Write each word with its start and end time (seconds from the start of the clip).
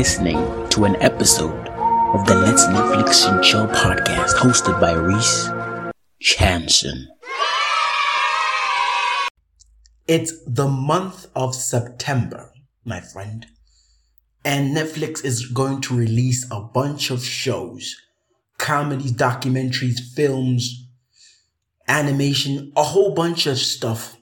listening 0.00 0.66
to 0.70 0.86
an 0.86 0.96
episode 1.02 1.68
of 2.14 2.26
the 2.26 2.34
Let's 2.34 2.64
Netflix 2.68 3.30
and 3.30 3.44
Chill 3.44 3.66
podcast 3.66 4.34
hosted 4.34 4.80
by 4.80 4.92
Reese 4.92 5.50
Chanson. 6.18 7.06
It's 10.08 10.32
the 10.46 10.68
month 10.68 11.26
of 11.36 11.54
September, 11.54 12.50
my 12.82 13.02
friend. 13.02 13.44
And 14.42 14.74
Netflix 14.74 15.22
is 15.22 15.44
going 15.44 15.82
to 15.82 15.94
release 15.94 16.46
a 16.50 16.62
bunch 16.62 17.10
of 17.10 17.22
shows 17.22 17.94
comedies, 18.56 19.12
documentaries, 19.12 20.00
films, 20.16 20.88
animation, 21.88 22.72
a 22.74 22.84
whole 22.84 23.12
bunch 23.14 23.46
of 23.46 23.58
stuff 23.58 24.16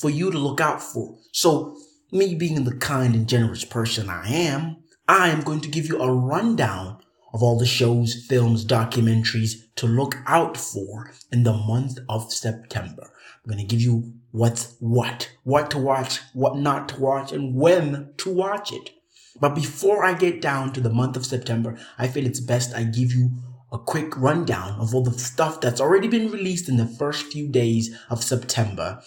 for 0.00 0.10
you 0.10 0.32
to 0.32 0.38
look 0.38 0.60
out 0.60 0.82
for. 0.82 1.18
So, 1.30 1.76
me 2.10 2.34
being 2.34 2.64
the 2.64 2.74
kind 2.74 3.14
and 3.14 3.28
generous 3.28 3.64
person 3.64 4.10
I 4.10 4.26
am, 4.28 4.78
I 5.06 5.28
am 5.28 5.42
going 5.42 5.60
to 5.60 5.68
give 5.68 5.86
you 5.86 6.00
a 6.00 6.10
rundown 6.10 6.98
of 7.34 7.42
all 7.42 7.58
the 7.58 7.66
shows, 7.66 8.24
films, 8.26 8.64
documentaries 8.64 9.56
to 9.76 9.86
look 9.86 10.16
out 10.26 10.56
for 10.56 11.12
in 11.30 11.42
the 11.42 11.52
month 11.52 11.98
of 12.08 12.32
September. 12.32 13.12
I'm 13.44 13.50
going 13.50 13.60
to 13.60 13.66
give 13.66 13.82
you 13.82 14.14
what's 14.30 14.76
what, 14.80 15.30
what 15.42 15.70
to 15.72 15.78
watch, 15.78 16.20
what 16.32 16.56
not 16.56 16.88
to 16.90 17.00
watch, 17.00 17.32
and 17.32 17.54
when 17.54 18.14
to 18.16 18.32
watch 18.32 18.72
it. 18.72 18.90
But 19.38 19.54
before 19.54 20.04
I 20.04 20.14
get 20.14 20.40
down 20.40 20.72
to 20.72 20.80
the 20.80 20.88
month 20.88 21.16
of 21.18 21.26
September, 21.26 21.76
I 21.98 22.08
feel 22.08 22.24
it's 22.24 22.40
best 22.40 22.74
I 22.74 22.84
give 22.84 23.12
you 23.12 23.30
a 23.70 23.78
quick 23.78 24.16
rundown 24.16 24.80
of 24.80 24.94
all 24.94 25.02
the 25.02 25.18
stuff 25.18 25.60
that's 25.60 25.82
already 25.82 26.08
been 26.08 26.30
released 26.30 26.68
in 26.68 26.78
the 26.78 26.86
first 26.86 27.26
few 27.26 27.48
days 27.48 27.94
of 28.08 28.24
September. 28.24 29.02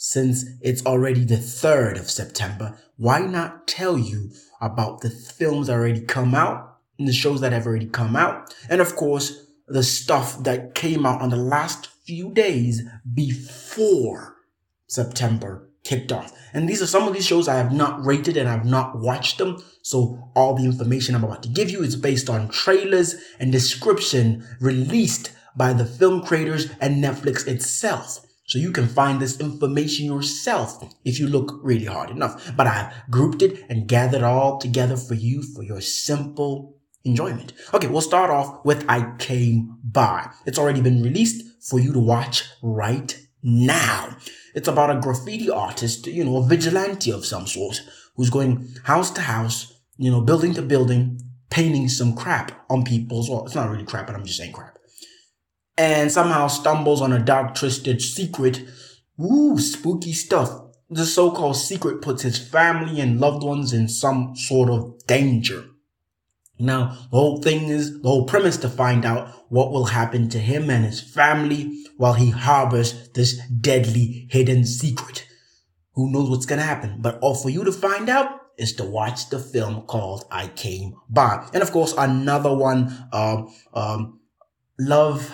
Since 0.00 0.44
it's 0.60 0.86
already 0.86 1.24
the 1.24 1.34
3rd 1.34 1.98
of 1.98 2.08
September, 2.08 2.78
why 2.98 3.18
not 3.18 3.66
tell 3.66 3.98
you 3.98 4.30
about 4.60 5.00
the 5.00 5.10
films 5.10 5.66
that 5.66 5.72
already 5.72 6.00
come 6.00 6.36
out 6.36 6.76
and 7.00 7.08
the 7.08 7.12
shows 7.12 7.40
that 7.40 7.50
have 7.50 7.66
already 7.66 7.86
come 7.86 8.14
out? 8.14 8.54
And 8.70 8.80
of 8.80 8.94
course, 8.94 9.44
the 9.66 9.82
stuff 9.82 10.44
that 10.44 10.76
came 10.76 11.04
out 11.04 11.20
on 11.20 11.30
the 11.30 11.36
last 11.36 11.88
few 12.06 12.30
days 12.32 12.82
before 13.12 14.36
September 14.86 15.68
kicked 15.82 16.12
off. 16.12 16.32
And 16.52 16.68
these 16.68 16.80
are 16.80 16.86
some 16.86 17.08
of 17.08 17.12
these 17.12 17.26
shows 17.26 17.48
I 17.48 17.56
have 17.56 17.72
not 17.72 18.04
rated 18.06 18.36
and 18.36 18.48
I've 18.48 18.64
not 18.64 19.00
watched 19.00 19.38
them. 19.38 19.60
So 19.82 20.30
all 20.36 20.54
the 20.54 20.64
information 20.64 21.16
I'm 21.16 21.24
about 21.24 21.42
to 21.42 21.48
give 21.48 21.70
you 21.70 21.82
is 21.82 21.96
based 21.96 22.30
on 22.30 22.50
trailers 22.50 23.16
and 23.40 23.50
description 23.50 24.46
released 24.60 25.32
by 25.56 25.72
the 25.72 25.84
film 25.84 26.22
creators 26.22 26.70
and 26.80 27.02
Netflix 27.02 27.48
itself. 27.48 28.24
So 28.48 28.58
you 28.58 28.72
can 28.72 28.88
find 28.88 29.20
this 29.20 29.38
information 29.40 30.06
yourself 30.06 30.82
if 31.04 31.20
you 31.20 31.28
look 31.28 31.60
really 31.62 31.84
hard 31.84 32.08
enough. 32.08 32.50
But 32.56 32.66
I've 32.66 32.92
grouped 33.10 33.42
it 33.42 33.62
and 33.68 33.86
gathered 33.86 34.22
all 34.22 34.58
together 34.58 34.96
for 34.96 35.12
you 35.12 35.42
for 35.42 35.62
your 35.62 35.82
simple 35.82 36.74
enjoyment. 37.04 37.52
Okay, 37.74 37.88
we'll 37.88 38.00
start 38.00 38.30
off 38.30 38.64
with 38.64 38.86
I 38.88 39.12
Came 39.18 39.76
By. 39.84 40.30
It's 40.46 40.58
already 40.58 40.80
been 40.80 41.02
released 41.02 41.44
for 41.68 41.78
you 41.78 41.92
to 41.92 41.98
watch 41.98 42.44
right 42.62 43.20
now. 43.42 44.16
It's 44.54 44.66
about 44.66 44.96
a 44.96 44.98
graffiti 44.98 45.50
artist, 45.50 46.06
you 46.06 46.24
know, 46.24 46.38
a 46.38 46.46
vigilante 46.46 47.12
of 47.12 47.26
some 47.26 47.46
sort, 47.46 47.82
who's 48.16 48.30
going 48.30 48.66
house 48.84 49.10
to 49.10 49.20
house, 49.20 49.78
you 49.98 50.10
know, 50.10 50.22
building 50.22 50.54
to 50.54 50.62
building, 50.62 51.20
painting 51.50 51.90
some 51.90 52.16
crap 52.16 52.64
on 52.70 52.82
people's, 52.82 53.28
well, 53.28 53.44
it's 53.44 53.54
not 53.54 53.68
really 53.70 53.84
crap, 53.84 54.06
but 54.06 54.16
I'm 54.16 54.24
just 54.24 54.38
saying 54.38 54.52
crap. 54.52 54.77
And 55.78 56.10
somehow 56.10 56.48
stumbles 56.48 57.00
on 57.00 57.12
a 57.12 57.24
dark, 57.24 57.54
twisted 57.54 58.02
secret. 58.02 58.68
Ooh, 59.20 59.58
spooky 59.58 60.12
stuff. 60.12 60.50
The 60.90 61.06
so-called 61.06 61.56
secret 61.56 62.02
puts 62.02 62.22
his 62.22 62.36
family 62.36 63.00
and 63.00 63.20
loved 63.20 63.44
ones 63.44 63.72
in 63.72 63.88
some 63.88 64.34
sort 64.34 64.70
of 64.70 65.06
danger. 65.06 65.64
Now, 66.58 66.98
the 67.10 67.16
whole 67.16 67.40
thing 67.40 67.68
is, 67.68 68.00
the 68.02 68.08
whole 68.08 68.26
premise 68.26 68.56
to 68.58 68.68
find 68.68 69.04
out 69.04 69.28
what 69.48 69.70
will 69.70 69.84
happen 69.84 70.28
to 70.30 70.38
him 70.40 70.68
and 70.68 70.84
his 70.84 71.00
family 71.00 71.84
while 71.96 72.14
he 72.14 72.30
harbors 72.30 73.08
this 73.10 73.40
deadly 73.46 74.26
hidden 74.30 74.64
secret. 74.64 75.26
Who 75.92 76.10
knows 76.10 76.28
what's 76.28 76.46
gonna 76.46 76.62
happen? 76.62 76.96
But 77.00 77.20
all 77.20 77.34
for 77.36 77.50
you 77.50 77.62
to 77.62 77.72
find 77.72 78.08
out 78.08 78.40
is 78.56 78.72
to 78.74 78.84
watch 78.84 79.30
the 79.30 79.38
film 79.38 79.82
called 79.82 80.24
I 80.30 80.48
Came 80.48 80.96
By. 81.08 81.48
And 81.54 81.62
of 81.62 81.70
course, 81.70 81.94
another 81.96 82.54
one, 82.54 83.08
uh, 83.12 83.44
um, 83.72 84.18
Love 84.80 85.32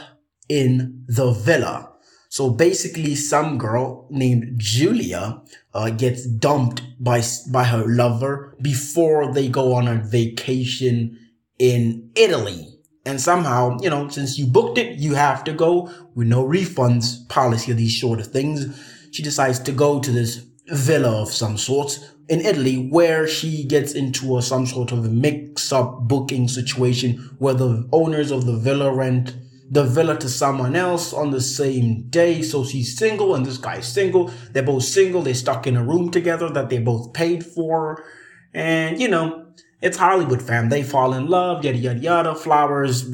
in 0.48 1.04
the 1.06 1.32
Villa. 1.32 1.90
So 2.28 2.50
basically, 2.50 3.14
some 3.14 3.58
girl 3.58 4.08
named 4.10 4.54
Julia 4.56 5.40
uh, 5.72 5.90
gets 5.90 6.26
dumped 6.26 6.82
by 6.98 7.22
by 7.52 7.64
her 7.64 7.84
lover 7.86 8.56
before 8.60 9.32
they 9.32 9.48
go 9.48 9.74
on 9.74 9.86
a 9.86 10.02
vacation 10.02 11.16
in 11.58 12.10
Italy. 12.16 12.70
And 13.06 13.20
somehow, 13.20 13.78
you 13.80 13.90
know, 13.90 14.08
since 14.08 14.38
you 14.38 14.46
booked 14.46 14.78
it, 14.78 14.98
you 14.98 15.14
have 15.14 15.44
to 15.44 15.52
go 15.52 15.90
with 16.14 16.26
no 16.26 16.44
refunds 16.44 17.28
policy 17.28 17.70
of 17.70 17.78
these 17.78 18.00
sort 18.00 18.18
of 18.18 18.28
things. 18.28 18.66
She 19.12 19.22
decides 19.22 19.60
to 19.60 19.72
go 19.72 20.00
to 20.00 20.10
this 20.10 20.44
villa 20.68 21.22
of 21.22 21.28
some 21.28 21.58
sort 21.58 21.98
in 22.28 22.40
Italy 22.40 22.88
where 22.88 23.28
she 23.28 23.64
gets 23.64 23.92
into 23.92 24.38
a, 24.38 24.42
some 24.42 24.66
sort 24.66 24.92
of 24.92 25.10
mix 25.12 25.72
up 25.72 26.00
booking 26.08 26.48
situation 26.48 27.18
where 27.38 27.54
the 27.54 27.86
owners 27.92 28.30
of 28.30 28.46
the 28.46 28.56
villa 28.56 28.92
rent 28.92 29.36
the 29.70 29.84
villa 29.84 30.18
to 30.18 30.28
someone 30.28 30.76
else 30.76 31.12
on 31.12 31.30
the 31.30 31.40
same 31.40 32.08
day. 32.08 32.42
So 32.42 32.64
she's 32.64 32.96
single 32.96 33.34
and 33.34 33.46
this 33.46 33.58
guy's 33.58 33.86
single. 33.86 34.30
They're 34.52 34.62
both 34.62 34.84
single. 34.84 35.22
They're 35.22 35.34
stuck 35.34 35.66
in 35.66 35.76
a 35.76 35.84
room 35.84 36.10
together 36.10 36.48
that 36.50 36.68
they 36.68 36.78
both 36.78 37.12
paid 37.12 37.44
for. 37.44 38.04
And, 38.52 39.00
you 39.00 39.08
know, 39.08 39.46
it's 39.80 39.96
Hollywood, 39.96 40.42
fam. 40.42 40.68
They 40.68 40.82
fall 40.82 41.14
in 41.14 41.26
love, 41.26 41.64
yada, 41.64 41.78
yada, 41.78 41.98
yada. 41.98 42.34
Flowers 42.34 43.04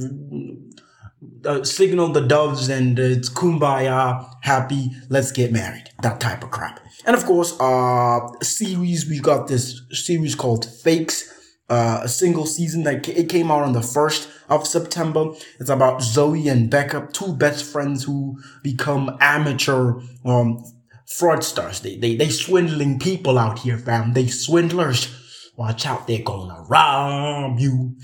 uh, 1.44 1.64
signal 1.64 2.08
the 2.08 2.20
doves 2.20 2.68
and 2.68 2.98
it's 2.98 3.30
kumbaya, 3.30 4.28
happy, 4.42 4.90
let's 5.08 5.32
get 5.32 5.52
married. 5.52 5.90
That 6.02 6.20
type 6.20 6.42
of 6.42 6.50
crap. 6.50 6.80
And 7.06 7.16
of 7.16 7.24
course, 7.24 7.58
uh, 7.60 8.20
series, 8.42 9.08
we 9.08 9.20
got 9.20 9.48
this 9.48 9.82
series 9.90 10.34
called 10.34 10.64
Fakes 10.64 11.39
uh, 11.70 12.00
a 12.02 12.08
single 12.08 12.46
season 12.46 12.82
that 12.82 13.08
it 13.08 13.28
came 13.28 13.50
out 13.50 13.62
on 13.62 13.72
the 13.72 13.80
1st 13.80 14.28
of 14.48 14.66
September. 14.66 15.32
It's 15.60 15.70
about 15.70 16.02
Zoe 16.02 16.48
and 16.48 16.68
Becca, 16.68 17.08
two 17.12 17.32
best 17.34 17.64
friends 17.64 18.04
who 18.04 18.38
become 18.62 19.16
amateur, 19.20 20.00
um, 20.24 20.64
fraudsters. 21.08 21.80
They, 21.80 21.96
they, 21.96 22.16
they 22.16 22.28
swindling 22.28 22.98
people 22.98 23.38
out 23.38 23.60
here, 23.60 23.78
fam. 23.78 24.12
They 24.12 24.26
swindlers. 24.26 25.16
Watch 25.56 25.86
out. 25.86 26.06
They're 26.06 26.22
gonna 26.22 26.64
rob 26.68 27.58
you. 27.60 27.96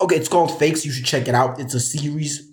Okay. 0.00 0.16
It's 0.16 0.28
called 0.28 0.58
Fakes. 0.58 0.84
You 0.84 0.92
should 0.92 1.04
check 1.04 1.28
it 1.28 1.34
out. 1.34 1.60
It's 1.60 1.74
a 1.74 1.80
series. 1.80 2.50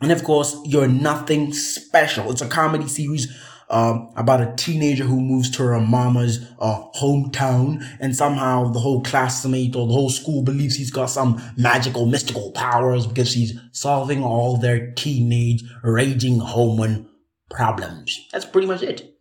And 0.00 0.12
of 0.12 0.22
course, 0.22 0.56
You're 0.64 0.88
Nothing 0.88 1.52
Special. 1.52 2.30
It's 2.30 2.42
a 2.42 2.48
comedy 2.48 2.88
series 2.88 3.28
um, 3.70 4.10
about 4.16 4.40
a 4.40 4.54
teenager 4.56 5.04
who 5.04 5.20
moves 5.20 5.50
to 5.50 5.62
her 5.62 5.80
mama's 5.80 6.46
uh, 6.58 6.82
hometown, 7.00 7.84
and 8.00 8.16
somehow 8.16 8.70
the 8.72 8.80
whole 8.80 9.02
classmate 9.02 9.76
or 9.76 9.86
the 9.86 9.92
whole 9.92 10.10
school 10.10 10.42
believes 10.42 10.76
he's 10.76 10.90
got 10.90 11.06
some 11.06 11.42
magical, 11.56 12.06
mystical 12.06 12.50
powers 12.52 13.06
because 13.06 13.32
he's 13.32 13.58
solving 13.72 14.22
all 14.22 14.56
their 14.56 14.92
teenage, 14.92 15.62
raging 15.82 16.38
home 16.38 17.08
problems. 17.50 18.26
That's 18.32 18.44
pretty 18.44 18.66
much 18.66 18.82
it. 18.82 19.14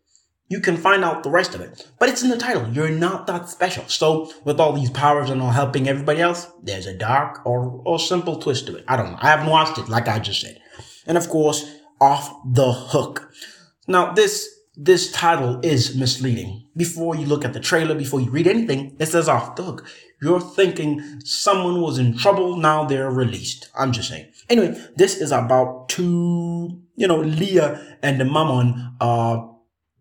You 0.49 0.61
can 0.61 0.77
find 0.77 1.03
out 1.03 1.23
the 1.23 1.29
rest 1.29 1.55
of 1.55 1.61
it. 1.61 1.85
But 1.99 2.07
it's 2.07 2.23
in 2.23 2.29
the 2.29 2.37
title. 2.37 2.69
You're 2.71 2.89
not 2.89 3.27
that 3.27 3.49
special. 3.49 3.83
So, 3.87 4.31
with 4.45 4.61
all 4.61 4.71
these 4.71 4.89
powers 4.89 5.29
and 5.29 5.41
all 5.41 5.51
helping 5.51 5.89
everybody 5.89 6.21
else, 6.21 6.49
there's 6.63 6.85
a 6.85 6.97
dark 6.97 7.45
or, 7.45 7.81
or 7.85 7.99
simple 7.99 8.37
twist 8.37 8.67
to 8.67 8.77
it. 8.77 8.85
I 8.87 8.95
don't 8.95 9.11
know. 9.11 9.17
I 9.19 9.27
haven't 9.27 9.49
watched 9.49 9.77
it, 9.77 9.89
like 9.89 10.07
I 10.07 10.19
just 10.19 10.39
said. 10.39 10.61
And 11.05 11.17
of 11.17 11.27
course, 11.27 11.69
Off 11.99 12.33
the 12.45 12.71
Hook. 12.71 13.29
Now, 13.87 14.11
this 14.13 14.57
this 14.79 15.11
title 15.11 15.59
is 15.63 15.95
misleading. 15.95 16.67
Before 16.75 17.15
you 17.15 17.25
look 17.25 17.43
at 17.43 17.53
the 17.53 17.59
trailer, 17.59 17.95
before 17.95 18.21
you 18.21 18.29
read 18.29 18.45
anything, 18.45 18.95
it 18.99 19.07
says 19.07 19.27
off 19.27 19.55
the 19.55 19.63
hook. 19.63 19.87
You're 20.21 20.39
thinking 20.39 21.21
someone 21.25 21.81
was 21.81 21.97
in 21.97 22.15
trouble, 22.15 22.57
now 22.57 22.85
they're 22.85 23.09
released. 23.09 23.69
I'm 23.75 23.91
just 23.91 24.09
saying. 24.09 24.27
Anyway, 24.49 24.79
this 24.95 25.17
is 25.17 25.31
about 25.31 25.89
two, 25.89 26.79
you 26.95 27.07
know, 27.07 27.21
Leah 27.21 27.97
and 28.03 28.19
the 28.19 28.25
Manon, 28.25 28.95
uh, 29.01 29.47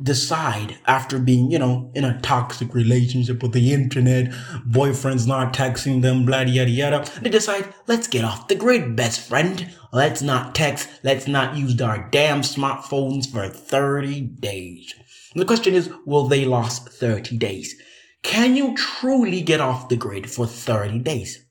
decide 0.03 0.79
after 0.87 1.19
being, 1.19 1.51
you 1.51 1.59
know, 1.59 1.91
in 1.95 2.05
a 2.05 2.21
toxic 2.21 2.75
relationship 2.75 3.43
with 3.43 3.53
the 3.53 3.73
internet, 3.73 4.33
boyfriend's 4.65 5.27
not 5.27 5.55
texting 5.55 6.03
them, 6.03 6.27
blah, 6.27 6.41
yada, 6.41 6.71
yada. 6.71 7.11
They 7.21 7.31
decide, 7.31 7.73
let's 7.87 8.09
get 8.09 8.25
off 8.25 8.49
the 8.49 8.55
grid, 8.55 8.95
best 8.97 9.21
friend. 9.27 9.73
Let's 9.93 10.23
not 10.23 10.55
text. 10.55 10.89
Let's 11.03 11.27
not 11.27 11.57
use 11.57 11.81
our 11.81 12.09
damn 12.11 12.43
smartphones 12.43 13.31
for 13.31 13.49
30 13.49 14.21
days. 14.21 14.95
The 15.35 15.45
question 15.45 15.75
is, 15.75 15.91
will 16.05 16.29
they 16.29 16.45
last 16.45 16.89
30 16.89 17.37
days? 17.39 17.75
Can 18.23 18.57
you 18.57 18.75
truly 18.75 19.41
get 19.41 19.61
off 19.61 19.89
the 19.89 19.97
grid 19.97 20.31
for 20.31 20.47
30 20.47 20.99
days? 21.01 21.45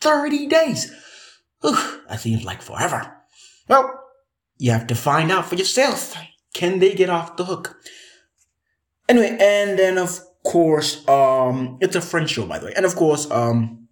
30 0.00 0.46
days! 0.46 0.92
Ugh, 1.62 2.00
that 2.08 2.20
seems 2.20 2.44
like 2.44 2.62
forever. 2.62 3.16
Well, 3.68 4.00
you 4.58 4.72
have 4.72 4.86
to 4.88 4.94
find 4.94 5.30
out 5.30 5.46
for 5.46 5.54
yourself. 5.54 6.16
Can 6.52 6.78
they 6.78 6.94
get 6.94 7.10
off 7.10 7.36
the 7.36 7.44
hook? 7.44 7.80
Anyway, 9.08 9.36
and 9.40 9.78
then 9.78 9.98
of 9.98 10.20
course, 10.44 11.06
um, 11.08 11.78
it's 11.80 11.96
a 11.96 12.00
French 12.00 12.30
show, 12.30 12.46
by 12.46 12.58
the 12.58 12.66
way. 12.66 12.72
And 12.74 12.86
of 12.86 12.96
course, 12.96 13.30
um, 13.30 13.88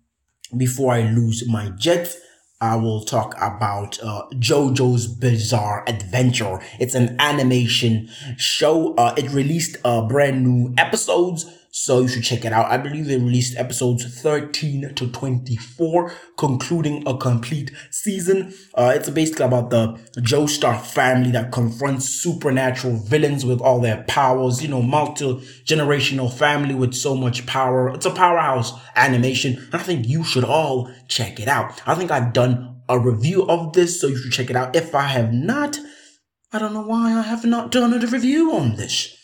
before 0.57 0.93
I 0.93 1.03
lose 1.03 1.49
my 1.49 1.71
jet, 1.71 2.15
I 2.61 2.77
will 2.77 3.03
talk 3.05 3.35
about 3.39 3.99
uh, 4.03 4.27
JoJo's 4.35 5.07
Bizarre 5.07 5.83
Adventure. 5.87 6.61
It's 6.79 6.95
an 6.95 7.17
animation 7.19 8.11
show. 8.37 8.95
Uh, 8.97 9.15
it 9.17 9.31
released 9.31 9.79
uh, 9.83 10.07
brand 10.07 10.45
new 10.45 10.75
episodes 10.77 11.47
so 11.73 12.01
you 12.01 12.09
should 12.09 12.25
check 12.25 12.45
it 12.45 12.53
out. 12.53 12.67
I 12.67 12.77
believe 12.77 13.07
they 13.07 13.17
released 13.17 13.57
episodes 13.57 14.05
13 14.21 14.95
to 14.95 15.07
24, 15.07 16.13
concluding 16.37 17.07
a 17.07 17.17
complete 17.17 17.71
season. 17.91 18.53
Uh, 18.75 18.93
it's 18.95 19.09
basically 19.09 19.47
about 19.47 19.71
the 19.71 19.93
Joestar 20.21 20.81
family 20.81 21.31
that 21.31 21.53
confronts 21.53 22.09
supernatural 22.09 22.97
villains 22.97 23.45
with 23.47 23.61
all 23.61 23.81
their 23.81 24.05
powers, 24.09 24.63
you 24.63 24.69
know, 24.69 24.83
multi-generational 24.83 26.33
family 26.33 26.75
with 26.75 26.95
so 26.95 27.15
much 27.15 27.47
power. 27.47 27.91
It's 27.91 28.07
a 28.07 28.11
powerhouse 28.11 28.73
animation. 28.97 29.59
And 29.73 29.75
I 29.77 29.79
think 29.85 30.09
you 30.09 30.25
should 30.25 30.45
all 30.45 30.91
check 31.07 31.39
it 31.39 31.49
out. 31.49 31.81
I 31.87 31.95
think 31.95 32.11
I've 32.11 32.33
done 32.33 32.83
a 32.89 32.99
review 32.99 33.47
of 33.47 33.73
this, 33.75 34.01
so 34.01 34.09
you 34.09 34.17
should 34.17 34.33
check 34.33 34.51
it 34.51 34.57
out. 34.57 34.75
If 34.75 34.95
I 34.97 35.03
have 35.03 35.33
not, 35.33 35.79
I 36.53 36.59
don't 36.59 36.75
know 36.75 36.83
why 36.83 37.17
I 37.17 37.23
have 37.23 37.45
not 37.45 37.71
done 37.71 37.95
a 37.95 38.05
review 38.05 38.53
on 38.53 38.75
this. 38.75 39.17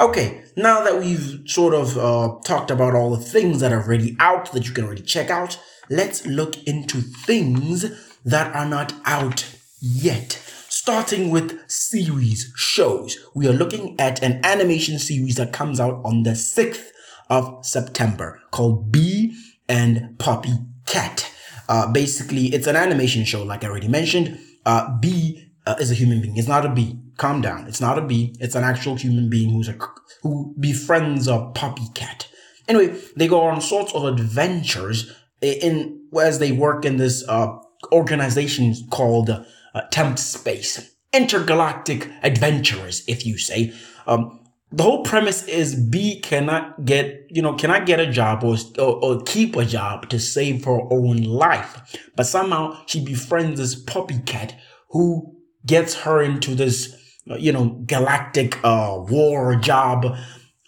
Okay, 0.00 0.42
now 0.56 0.82
that 0.82 0.98
we've 0.98 1.42
sort 1.46 1.72
of 1.72 1.96
uh, 1.96 2.36
talked 2.44 2.72
about 2.72 2.94
all 2.94 3.10
the 3.14 3.22
things 3.22 3.60
that 3.60 3.72
are 3.72 3.80
already 3.80 4.16
out 4.18 4.50
that 4.50 4.66
you 4.66 4.72
can 4.72 4.84
already 4.84 5.02
check 5.02 5.30
out, 5.30 5.56
let's 5.88 6.26
look 6.26 6.60
into 6.64 7.00
things 7.00 7.84
that 8.24 8.54
are 8.56 8.66
not 8.66 8.92
out 9.04 9.56
yet. 9.80 10.32
Starting 10.68 11.30
with 11.30 11.60
series 11.70 12.52
shows, 12.56 13.16
we 13.36 13.46
are 13.46 13.52
looking 13.52 13.94
at 14.00 14.20
an 14.20 14.44
animation 14.44 14.98
series 14.98 15.36
that 15.36 15.52
comes 15.52 15.78
out 15.78 16.00
on 16.04 16.24
the 16.24 16.30
6th 16.30 16.88
of 17.30 17.64
September 17.64 18.40
called 18.50 18.90
Bee 18.90 19.36
and 19.68 20.18
Puppy 20.18 20.54
Cat. 20.86 21.30
Uh, 21.68 21.90
basically, 21.92 22.46
it's 22.46 22.66
an 22.66 22.74
animation 22.74 23.24
show, 23.24 23.44
like 23.44 23.62
I 23.62 23.68
already 23.68 23.88
mentioned. 23.88 24.40
Uh, 24.66 24.98
Bee 24.98 25.52
uh, 25.66 25.76
is 25.78 25.92
a 25.92 25.94
human 25.94 26.20
being. 26.20 26.36
It's 26.36 26.48
not 26.48 26.66
a 26.66 26.68
bee 26.68 26.98
calm 27.16 27.40
down. 27.40 27.66
It's 27.66 27.80
not 27.80 27.98
a 27.98 28.02
bee. 28.02 28.34
It's 28.40 28.54
an 28.54 28.64
actual 28.64 28.96
human 28.96 29.28
being 29.28 29.50
who's 29.50 29.68
a 29.68 29.76
who 30.22 30.54
befriends 30.58 31.28
a 31.28 31.50
puppy 31.54 31.86
cat. 31.94 32.28
Anyway, 32.68 32.98
they 33.16 33.28
go 33.28 33.42
on 33.42 33.60
sorts 33.60 33.94
of 33.94 34.04
adventures 34.04 35.12
in 35.42 36.00
as 36.20 36.38
they 36.38 36.52
work 36.52 36.84
in 36.84 36.96
this 36.96 37.26
uh, 37.28 37.48
organization 37.92 38.74
called 38.90 39.30
uh, 39.30 39.80
Temp 39.90 40.18
Space. 40.18 40.94
Intergalactic 41.12 42.10
adventurers, 42.22 43.04
if 43.06 43.24
you 43.24 43.38
say. 43.38 43.72
Um, 44.06 44.40
the 44.72 44.82
whole 44.82 45.04
premise 45.04 45.46
is 45.46 45.76
Bee 45.76 46.20
cannot 46.20 46.84
get, 46.84 47.26
you 47.30 47.42
know, 47.42 47.54
cannot 47.54 47.86
get 47.86 48.00
a 48.00 48.10
job 48.10 48.42
or, 48.42 48.56
or, 48.78 49.04
or, 49.04 49.22
keep 49.22 49.54
a 49.54 49.64
job 49.64 50.08
to 50.08 50.18
save 50.18 50.64
her 50.64 50.80
own 50.92 51.18
life. 51.18 51.96
But 52.16 52.26
somehow 52.26 52.82
she 52.86 53.04
befriends 53.04 53.60
this 53.60 53.76
puppy 53.76 54.18
cat 54.26 54.56
who 54.90 55.36
gets 55.64 55.94
her 56.02 56.20
into 56.20 56.56
this 56.56 56.96
you 57.26 57.52
know, 57.52 57.66
galactic 57.86 58.58
uh, 58.64 58.96
war 59.08 59.56
job. 59.56 60.16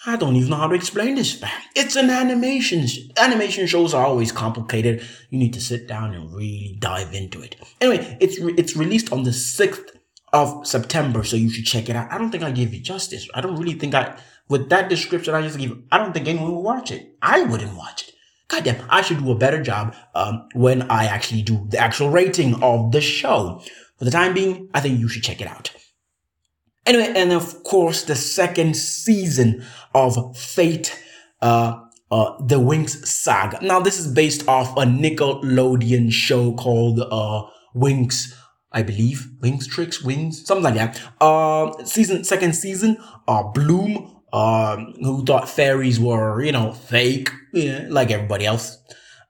I 0.08 0.16
don't 0.16 0.36
even 0.36 0.50
know 0.50 0.56
how 0.56 0.68
to 0.68 0.74
explain 0.74 1.16
this. 1.16 1.42
It's 1.74 1.96
an 1.96 2.10
animation. 2.10 2.86
Animation 3.16 3.66
shows 3.66 3.92
are 3.92 4.06
always 4.06 4.30
complicated. 4.30 5.04
You 5.30 5.38
need 5.38 5.52
to 5.54 5.60
sit 5.60 5.88
down 5.88 6.14
and 6.14 6.32
really 6.32 6.76
dive 6.78 7.12
into 7.12 7.42
it. 7.42 7.56
Anyway, 7.80 8.16
it's 8.20 8.38
re- 8.38 8.54
it's 8.56 8.76
released 8.76 9.12
on 9.12 9.24
the 9.24 9.32
sixth 9.32 9.96
of 10.32 10.66
September, 10.66 11.24
so 11.24 11.36
you 11.36 11.50
should 11.50 11.66
check 11.66 11.88
it 11.88 11.96
out. 11.96 12.12
I 12.12 12.18
don't 12.18 12.30
think 12.30 12.44
I 12.44 12.50
gave 12.52 12.72
you 12.72 12.80
justice. 12.80 13.28
I 13.34 13.40
don't 13.40 13.56
really 13.56 13.78
think 13.78 13.94
I, 13.94 14.16
with 14.48 14.68
that 14.68 14.88
description 14.88 15.34
I 15.34 15.42
just 15.42 15.58
gave, 15.58 15.76
I 15.90 15.98
don't 15.98 16.12
think 16.12 16.28
anyone 16.28 16.52
will 16.52 16.62
watch 16.62 16.90
it. 16.90 17.16
I 17.22 17.42
wouldn't 17.42 17.76
watch 17.76 18.08
it. 18.08 18.14
Goddamn, 18.48 18.86
I 18.88 19.02
should 19.02 19.18
do 19.18 19.32
a 19.32 19.34
better 19.34 19.60
job 19.60 19.96
um, 20.14 20.48
when 20.54 20.82
I 20.82 21.06
actually 21.06 21.42
do 21.42 21.66
the 21.68 21.78
actual 21.78 22.10
rating 22.10 22.62
of 22.62 22.92
the 22.92 23.00
show. 23.00 23.60
For 23.98 24.04
the 24.04 24.10
time 24.10 24.34
being, 24.34 24.68
I 24.72 24.80
think 24.80 25.00
you 25.00 25.08
should 25.08 25.24
check 25.24 25.40
it 25.40 25.48
out. 25.48 25.72
Anyway, 26.86 27.12
and 27.16 27.32
of 27.32 27.64
course, 27.64 28.04
the 28.04 28.14
second 28.14 28.76
season 28.76 29.64
of 29.94 30.36
Fate, 30.36 30.96
uh, 31.42 31.80
uh, 32.12 32.40
the 32.44 32.60
Winx 32.60 33.04
Saga. 33.04 33.58
Now, 33.60 33.80
this 33.80 33.98
is 33.98 34.06
based 34.06 34.46
off 34.48 34.76
a 34.76 34.82
Nickelodeon 34.82 36.12
show 36.12 36.52
called, 36.54 37.00
uh, 37.00 37.42
I 38.72 38.82
believe. 38.82 39.28
Winx 39.40 39.66
Tricks, 39.68 40.02
Wings, 40.02 40.46
something 40.46 40.62
like 40.64 40.74
that. 40.74 41.00
Uh, 41.20 41.84
season, 41.84 42.22
second 42.22 42.54
season, 42.54 42.98
uh, 43.26 43.42
Bloom, 43.42 44.22
um, 44.32 44.94
who 45.02 45.24
thought 45.24 45.48
fairies 45.48 45.98
were, 45.98 46.42
you 46.42 46.52
know, 46.52 46.72
fake, 46.72 47.30
yeah, 47.52 47.86
like 47.88 48.12
everybody 48.12 48.46
else. 48.46 48.78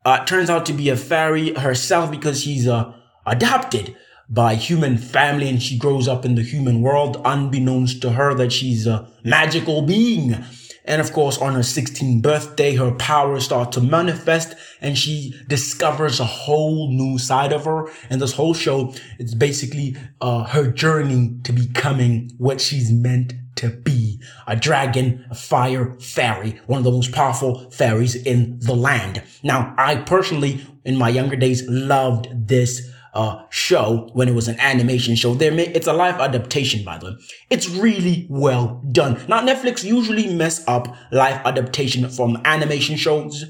Uh, 0.04 0.24
turns 0.24 0.50
out 0.50 0.66
to 0.66 0.72
be 0.72 0.90
a 0.90 0.96
fairy 0.96 1.54
herself 1.54 2.10
because 2.10 2.42
she's, 2.42 2.68
uh, 2.68 2.92
adopted 3.24 3.96
by 4.28 4.54
human 4.54 4.98
family 4.98 5.48
and 5.48 5.62
she 5.62 5.78
grows 5.78 6.08
up 6.08 6.24
in 6.24 6.34
the 6.34 6.42
human 6.42 6.82
world 6.82 7.20
unbeknownst 7.24 8.02
to 8.02 8.12
her 8.12 8.34
that 8.34 8.52
she's 8.52 8.86
a 8.86 9.08
magical 9.24 9.82
being. 9.82 10.36
And 10.84 11.00
of 11.00 11.12
course, 11.12 11.38
on 11.38 11.54
her 11.54 11.60
16th 11.60 12.22
birthday, 12.22 12.76
her 12.76 12.92
powers 12.92 13.44
start 13.44 13.72
to 13.72 13.80
manifest 13.80 14.54
and 14.80 14.96
she 14.96 15.34
discovers 15.48 16.20
a 16.20 16.24
whole 16.24 16.88
new 16.90 17.18
side 17.18 17.52
of 17.52 17.64
her. 17.64 17.90
And 18.08 18.20
this 18.20 18.34
whole 18.34 18.54
show, 18.54 18.94
it's 19.18 19.34
basically, 19.34 19.96
uh, 20.20 20.44
her 20.44 20.70
journey 20.70 21.38
to 21.42 21.52
becoming 21.52 22.30
what 22.38 22.60
she's 22.60 22.92
meant 22.92 23.34
to 23.56 23.70
be. 23.70 24.20
A 24.46 24.54
dragon, 24.54 25.26
a 25.30 25.34
fire 25.34 25.98
fairy, 25.98 26.60
one 26.66 26.78
of 26.78 26.84
the 26.84 26.92
most 26.92 27.10
powerful 27.10 27.68
fairies 27.70 28.14
in 28.14 28.58
the 28.60 28.74
land. 28.74 29.22
Now, 29.42 29.74
I 29.76 29.96
personally, 29.96 30.64
in 30.84 30.96
my 30.96 31.08
younger 31.08 31.36
days, 31.36 31.66
loved 31.68 32.48
this 32.48 32.88
uh, 33.16 33.42
show 33.50 34.10
when 34.12 34.28
it 34.28 34.34
was 34.34 34.46
an 34.46 34.60
animation 34.60 35.16
show. 35.16 35.34
There, 35.34 35.52
it's 35.58 35.86
a 35.86 35.92
live 35.92 36.20
adaptation, 36.20 36.84
by 36.84 36.98
the 36.98 37.06
way. 37.06 37.12
It's 37.50 37.68
really 37.68 38.26
well 38.28 38.82
done. 38.92 39.20
Now, 39.26 39.40
Netflix 39.40 39.82
usually 39.82 40.32
mess 40.34 40.62
up 40.68 40.94
live 41.10 41.40
adaptation 41.46 42.08
from 42.10 42.40
animation 42.44 42.96
shows 42.96 43.44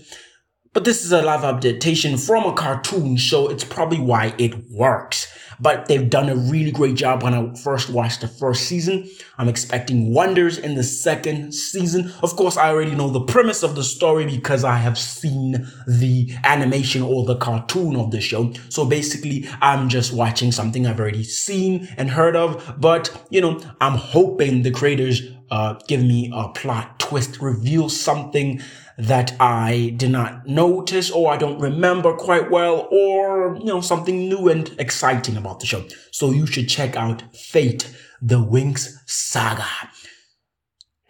but 0.77 0.85
this 0.85 1.07
is 1.07 1.11
a 1.11 1.23
live 1.23 1.43
adaptation 1.43 2.19
from 2.19 2.45
a 2.45 2.53
cartoon, 2.53 3.17
so 3.17 3.49
it's 3.49 3.65
probably 3.65 3.99
why 3.99 4.35
it 4.37 4.53
works. 4.71 5.27
But 5.61 5.87
they've 5.87 6.09
done 6.09 6.29
a 6.29 6.37
really 6.37 6.71
great 6.71 6.95
job 6.95 7.23
when 7.23 7.35
I 7.35 7.55
first 7.55 7.91
watched 7.91 8.21
the 8.21 8.29
first 8.29 8.65
season. 8.65 9.09
I'm 9.39 9.49
expecting 9.49 10.13
wonders 10.13 10.59
in 10.59 10.75
the 10.75 10.83
second 10.83 11.53
season. 11.55 12.13
Of 12.23 12.37
course, 12.37 12.57
I 12.57 12.71
already 12.71 12.95
know 12.95 13.11
the 13.11 13.25
premise 13.25 13.63
of 13.63 13.75
the 13.75 13.85
story 13.85 14.27
because 14.27 14.65
I 14.65 14.77
have 14.77 14.99
seen 14.99 15.67
the 15.87 16.35
animation 16.45 17.03
or 17.03 17.25
the 17.25 17.37
cartoon 17.37 17.97
of 17.97 18.11
the 18.11 18.21
show. 18.21 18.53
So 18.69 18.85
basically, 18.85 19.49
I'm 19.61 19.89
just 19.89 20.13
watching 20.13 20.53
something 20.53 20.87
I've 20.87 21.01
already 21.01 21.25
seen 21.25 21.89
and 21.97 22.11
heard 22.11 22.37
of. 22.37 22.77
But, 22.79 23.27
you 23.31 23.41
know, 23.41 23.61
I'm 23.81 23.97
hoping 23.97 24.63
the 24.63 24.71
creators 24.71 25.23
uh, 25.51 25.75
give 25.87 26.03
me 26.03 26.31
a 26.35 26.49
plot 26.49 26.99
twist, 26.99 27.41
reveal 27.41 27.89
something 27.89 28.61
that 28.99 29.35
I 29.41 29.95
did 29.97 30.11
not 30.11 30.47
notice 30.47 31.11
or 31.11 31.33
I 31.33 31.37
don't 31.37 31.59
remember 31.59 32.15
quite 32.15 32.51
well 32.51 32.89
or, 32.91 33.57
you 33.59 33.67
know, 33.67 33.81
something 33.81 34.29
new 34.29 34.49
and 34.49 34.75
exciting 34.79 35.37
about 35.37 35.61
the 35.61 35.67
show. 35.67 35.85
So 36.11 36.31
you 36.31 36.47
should 36.47 36.69
check 36.69 36.97
out 36.97 37.23
Fate, 37.37 37.95
the 38.23 38.37
Winx 38.37 38.89
Saga. 39.07 39.67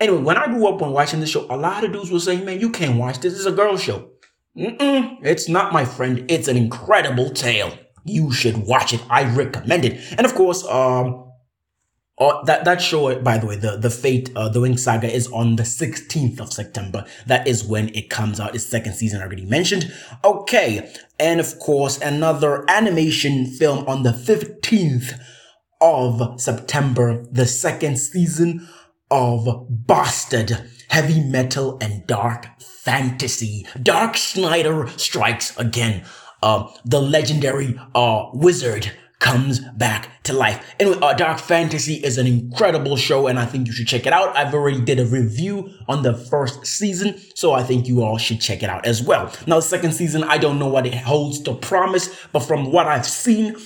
Anyway, 0.01 0.21
when 0.21 0.37
I 0.37 0.47
grew 0.47 0.67
up 0.67 0.81
when 0.81 0.91
watching 0.91 1.21
the 1.21 1.27
show, 1.27 1.47
a 1.49 1.57
lot 1.57 1.85
of 1.85 1.93
dudes 1.93 2.11
were 2.11 2.21
saying, 2.21 2.45
man, 2.45 2.61
you 2.61 2.71
can't 2.71 2.99
watch 2.99 3.21
this. 3.21 3.35
It's 3.35 3.47
a 3.47 3.53
girl 3.53 3.77
show. 3.77 4.11
Mm-mm, 4.57 5.19
it's 5.23 5.49
not, 5.49 5.73
my 5.73 5.85
friend. 5.85 6.25
It's 6.29 6.49
an 6.49 6.57
incredible 6.57 7.31
tale. 7.31 7.77
You 8.05 8.33
should 8.33 8.57
watch 8.57 8.93
it. 8.93 9.03
I 9.09 9.25
recommend 9.35 9.85
it. 9.85 10.01
And 10.17 10.27
of 10.27 10.35
course, 10.35 10.65
um, 10.67 11.26
Oh, 12.19 12.43
that 12.47 12.65
that 12.65 12.81
show, 12.81 13.21
by 13.21 13.37
the 13.37 13.47
way, 13.47 13.57
the 13.57 13.77
the 13.77 13.91
Fate, 13.91 14.31
uh, 14.35 14.49
the 14.49 14.61
Winx 14.61 14.79
Saga 14.79 15.13
is 15.13 15.29
on 15.29 15.57
the 15.57 15.65
16th 15.65 16.41
of 16.41 16.51
September. 16.51 17.05
That 17.27 17.47
is 17.47 17.63
when 17.63 17.91
it 17.95 18.09
comes 18.09 18.41
out. 18.41 18.55
Its 18.55 18.65
second 18.65 18.95
season 18.95 19.21
already 19.21 19.45
mentioned. 19.45 19.93
Okay, 20.25 20.91
and 21.21 21.41
of 21.41 21.59
course, 21.59 21.99
another 22.01 22.65
animation 22.71 23.45
film 23.45 23.87
on 23.87 24.03
the 24.03 24.13
15th 24.13 25.21
of 25.83 26.41
September, 26.41 27.23
the 27.31 27.45
second 27.45 27.99
season 27.99 28.67
of 29.11 29.67
Bastard, 29.69 30.71
heavy 30.89 31.23
metal 31.23 31.77
and 31.83 32.07
dark 32.07 32.47
fantasy. 32.61 33.67
Dark 33.83 34.17
Schneider 34.17 34.89
strikes 34.97 35.55
again. 35.59 36.03
Uh, 36.43 36.71
the 36.85 37.01
legendary 37.01 37.79
uh 37.95 38.27
wizard 38.33 38.93
comes 39.19 39.61
back 39.61 40.23
to 40.25 40.33
life. 40.33 40.63
Anyway, 40.79 40.99
uh, 41.01 41.15
Dark 41.15 41.39
Fantasy 41.39 41.95
is 41.95 42.19
an 42.19 42.27
incredible 42.27 42.97
show 42.97 43.27
and 43.29 43.39
I 43.39 43.47
think 43.47 43.67
you 43.67 43.73
should 43.73 43.89
check 43.89 44.07
it 44.07 44.13
out. 44.13 44.37
I've 44.37 44.53
already 44.53 44.81
did 44.81 45.01
a 45.01 45.07
review 45.07 45.71
on 45.89 46.03
the 46.03 46.15
first 46.15 46.67
season, 46.67 47.19
so 47.35 47.53
I 47.53 47.63
think 47.63 47.89
you 47.89 48.03
all 48.03 48.19
should 48.19 48.41
check 48.41 48.63
it 48.63 48.69
out 48.69 48.87
as 48.87 49.03
well. 49.03 49.33
Now, 49.47 49.57
the 49.57 49.63
second 49.63 49.93
season, 49.93 50.23
I 50.25 50.39
don't 50.39 50.59
know 50.59 50.69
what 50.69 50.87
it 50.87 50.95
holds 50.95 51.41
to 51.43 51.55
promise, 51.55 52.27
but 52.33 52.41
from 52.41 52.71
what 52.73 52.87
I've 52.87 53.07
seen, 53.07 53.57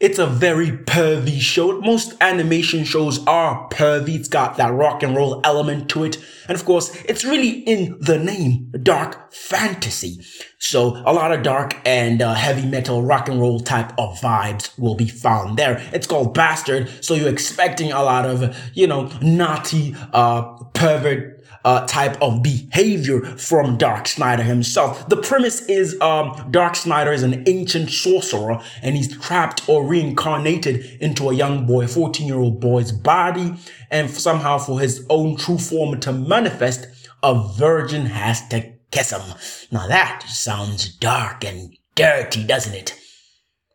It's 0.00 0.20
a 0.20 0.28
very 0.28 0.70
pervy 0.70 1.40
show. 1.40 1.80
Most 1.80 2.14
animation 2.20 2.84
shows 2.84 3.26
are 3.26 3.68
pervy. 3.68 4.14
It's 4.14 4.28
got 4.28 4.56
that 4.56 4.72
rock 4.72 5.02
and 5.02 5.16
roll 5.16 5.40
element 5.42 5.90
to 5.90 6.04
it. 6.04 6.18
And 6.46 6.56
of 6.56 6.64
course, 6.64 6.94
it's 7.06 7.24
really 7.24 7.48
in 7.48 7.96
the 8.00 8.16
name, 8.16 8.72
dark 8.80 9.32
fantasy. 9.32 10.24
So 10.60 11.02
a 11.04 11.12
lot 11.12 11.32
of 11.32 11.42
dark 11.42 11.76
and 11.84 12.22
uh, 12.22 12.34
heavy 12.34 12.64
metal 12.64 13.02
rock 13.02 13.28
and 13.28 13.40
roll 13.40 13.58
type 13.58 13.90
of 13.98 14.20
vibes 14.20 14.78
will 14.78 14.94
be 14.94 15.08
found 15.08 15.58
there. 15.58 15.84
It's 15.92 16.06
called 16.06 16.32
Bastard. 16.32 17.04
So 17.04 17.14
you're 17.14 17.28
expecting 17.28 17.90
a 17.90 18.04
lot 18.04 18.24
of, 18.24 18.56
you 18.74 18.86
know, 18.86 19.10
naughty, 19.20 19.96
uh, 20.12 20.42
pervert 20.74 21.37
uh, 21.64 21.86
type 21.86 22.20
of 22.22 22.42
behavior 22.42 23.20
from 23.36 23.76
Dark 23.76 24.06
Schneider 24.06 24.42
himself. 24.42 25.08
The 25.08 25.16
premise 25.16 25.62
is 25.62 26.00
um, 26.00 26.48
Dark 26.50 26.74
Schneider 26.74 27.12
is 27.12 27.22
an 27.22 27.44
ancient 27.46 27.90
sorcerer 27.90 28.60
and 28.82 28.96
he's 28.96 29.16
trapped 29.18 29.68
or 29.68 29.84
reincarnated 29.84 30.98
into 31.00 31.30
a 31.30 31.34
young 31.34 31.66
boy, 31.66 31.86
14 31.86 32.26
year 32.26 32.38
old 32.38 32.60
boy's 32.60 32.92
body. 32.92 33.54
And 33.90 34.10
somehow 34.10 34.58
for 34.58 34.80
his 34.80 35.06
own 35.10 35.36
true 35.36 35.58
form 35.58 36.00
to 36.00 36.12
manifest, 36.12 36.86
a 37.22 37.34
virgin 37.56 38.06
has 38.06 38.46
to 38.48 38.72
kiss 38.90 39.12
him. 39.12 39.22
Now 39.70 39.86
that 39.88 40.22
sounds 40.28 40.94
dark 40.96 41.44
and 41.44 41.76
dirty, 41.94 42.44
doesn't 42.44 42.74
it? 42.74 42.98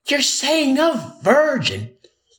You're 0.07 0.21
saying 0.21 0.79
a 0.79 1.17
virgin? 1.21 1.92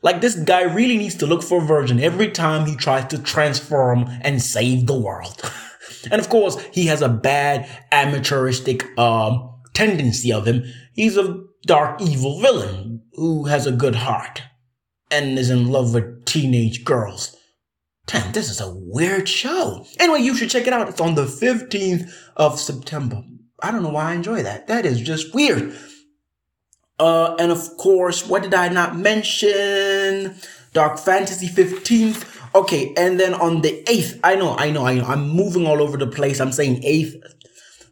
Like 0.05 0.21
this 0.21 0.37
guy 0.37 0.65
really 0.65 0.99
needs 0.99 1.15
to 1.17 1.27
look 1.27 1.43
for 1.43 1.63
a 1.63 1.67
virgin 1.67 1.99
every 1.99 2.31
time 2.31 2.67
he 2.67 2.77
tries 2.77 3.07
to 3.07 3.19
transform 3.19 4.05
and 4.21 4.41
save 4.41 4.87
the 4.87 5.01
world. 5.01 5.41
and 6.11 6.21
of 6.21 6.29
course, 6.29 6.61
he 6.73 6.87
has 6.87 7.01
a 7.01 7.09
bad 7.09 7.67
amateuristic 7.91 8.97
um, 8.99 9.51
tendency 9.73 10.31
of 10.31 10.47
him. 10.47 10.63
He's 10.93 11.17
a 11.17 11.43
dark 11.67 12.03
evil 12.03 12.39
villain 12.39 13.03
who 13.15 13.45
has 13.47 13.67
a 13.67 13.73
good 13.73 13.95
heart 13.95 14.43
and 15.11 15.39
is 15.39 15.49
in 15.49 15.73
love 15.73 15.95
with 15.95 16.27
teenage 16.27 16.85
girls. 16.85 17.35
Damn, 18.07 18.33
this 18.33 18.51
is 18.51 18.61
a 18.61 18.75
weird 18.75 19.27
show. 19.27 19.87
Anyway, 19.99 20.21
you 20.21 20.37
should 20.37 20.51
check 20.51 20.67
it 20.67 20.75
out. 20.75 20.91
It's 20.91 21.01
on 21.01 21.15
the 21.15 21.25
15th 21.25 22.13
of 22.37 22.61
September. 22.61 23.23
I 23.63 23.71
don't 23.71 23.83
know 23.83 23.89
why 23.89 24.11
I 24.11 24.15
enjoy 24.15 24.43
that. 24.43 24.67
That 24.67 24.85
is 24.85 25.01
just 25.01 25.35
weird. 25.35 25.75
Uh, 26.99 27.35
and 27.39 27.51
of 27.51 27.77
course, 27.77 28.27
what 28.27 28.43
did 28.43 28.55
I 28.55 28.69
not 28.69 28.97
mention? 28.97 30.37
Dark 30.73 30.99
Fantasy 30.99 31.49
15th. 31.49 32.31
Okay, 32.55 32.95
and 32.97 33.19
then 33.19 33.35
on 33.35 33.63
the 33.63 33.83
8th, 33.87 34.21
I 34.23 34.37
know, 34.37 34.57
I 34.57 34.71
know, 34.71 34.87
I 34.87 34.95
know, 34.95 35.05
I'm 35.05 35.29
moving 35.29 35.67
all 35.67 35.83
over 35.83 35.97
the 35.97 36.07
place. 36.07 36.41
I'm 36.41 36.53
saying 36.53 36.83
8th. 36.83 37.21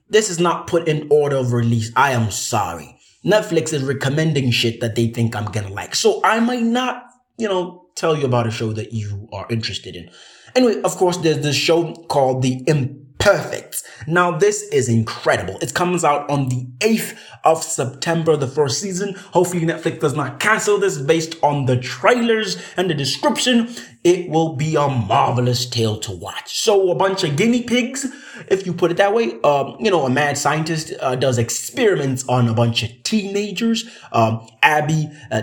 This 0.08 0.30
is 0.30 0.38
not 0.38 0.66
put 0.66 0.86
in 0.86 1.08
order 1.10 1.36
of 1.36 1.52
release. 1.52 1.90
I 1.96 2.12
am 2.12 2.30
sorry. 2.30 2.98
Netflix 3.24 3.72
is 3.72 3.82
recommending 3.82 4.50
shit 4.50 4.80
that 4.80 4.94
they 4.94 5.08
think 5.08 5.34
I'm 5.34 5.46
gonna 5.46 5.70
like. 5.70 5.94
So 5.94 6.20
I 6.24 6.40
might 6.40 6.62
not, 6.62 7.04
you 7.38 7.48
know, 7.48 7.86
tell 7.94 8.16
you 8.16 8.24
about 8.24 8.46
a 8.46 8.50
show 8.50 8.72
that 8.72 8.92
you 8.92 9.28
are 9.32 9.46
interested 9.48 9.96
in. 9.96 10.10
Anyway, 10.54 10.80
of 10.82 10.96
course, 10.96 11.16
there's 11.18 11.40
this 11.40 11.56
show 11.56 11.94
called 12.08 12.42
The 12.42 12.62
Imperfect. 12.66 13.71
Now, 14.06 14.30
this 14.30 14.62
is 14.64 14.88
incredible. 14.88 15.58
It 15.60 15.74
comes 15.74 16.04
out 16.04 16.28
on 16.30 16.48
the 16.48 16.66
8th 16.80 17.16
of 17.44 17.62
September, 17.62 18.36
the 18.36 18.46
first 18.46 18.80
season. 18.80 19.14
Hopefully, 19.32 19.62
Netflix 19.62 20.00
does 20.00 20.14
not 20.14 20.40
cancel 20.40 20.78
this 20.78 20.98
based 20.98 21.36
on 21.42 21.66
the 21.66 21.76
trailers 21.76 22.62
and 22.76 22.88
the 22.88 22.94
description. 22.94 23.68
It 24.04 24.28
will 24.28 24.56
be 24.56 24.74
a 24.74 24.88
marvelous 24.88 25.64
tale 25.66 25.98
to 26.00 26.12
watch. 26.12 26.60
So, 26.60 26.90
a 26.90 26.94
bunch 26.94 27.24
of 27.24 27.36
guinea 27.36 27.62
pigs, 27.62 28.06
if 28.48 28.66
you 28.66 28.72
put 28.72 28.90
it 28.90 28.96
that 28.96 29.14
way, 29.14 29.40
um, 29.42 29.76
you 29.78 29.90
know, 29.90 30.04
a 30.04 30.10
mad 30.10 30.36
scientist 30.36 30.92
uh, 31.00 31.14
does 31.14 31.38
experiments 31.38 32.26
on 32.28 32.48
a 32.48 32.54
bunch 32.54 32.82
of 32.82 33.02
teenagers, 33.02 33.84
um, 34.12 34.46
Abby, 34.62 35.08
uh, 35.30 35.42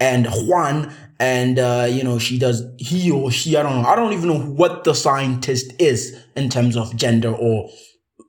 and 0.00 0.26
Juan 0.48 0.92
and 1.18 1.58
uh, 1.58 1.86
you 1.90 2.02
know 2.02 2.18
she 2.18 2.38
does 2.38 2.62
he 2.78 3.10
or 3.10 3.30
she 3.30 3.56
i 3.56 3.62
don't 3.62 3.82
know. 3.82 3.88
I 3.88 3.96
don't 3.96 4.12
even 4.12 4.28
know 4.28 4.40
what 4.40 4.84
the 4.84 4.94
scientist 4.94 5.72
is 5.78 6.18
in 6.36 6.48
terms 6.48 6.76
of 6.76 6.94
gender 6.96 7.32
or 7.32 7.70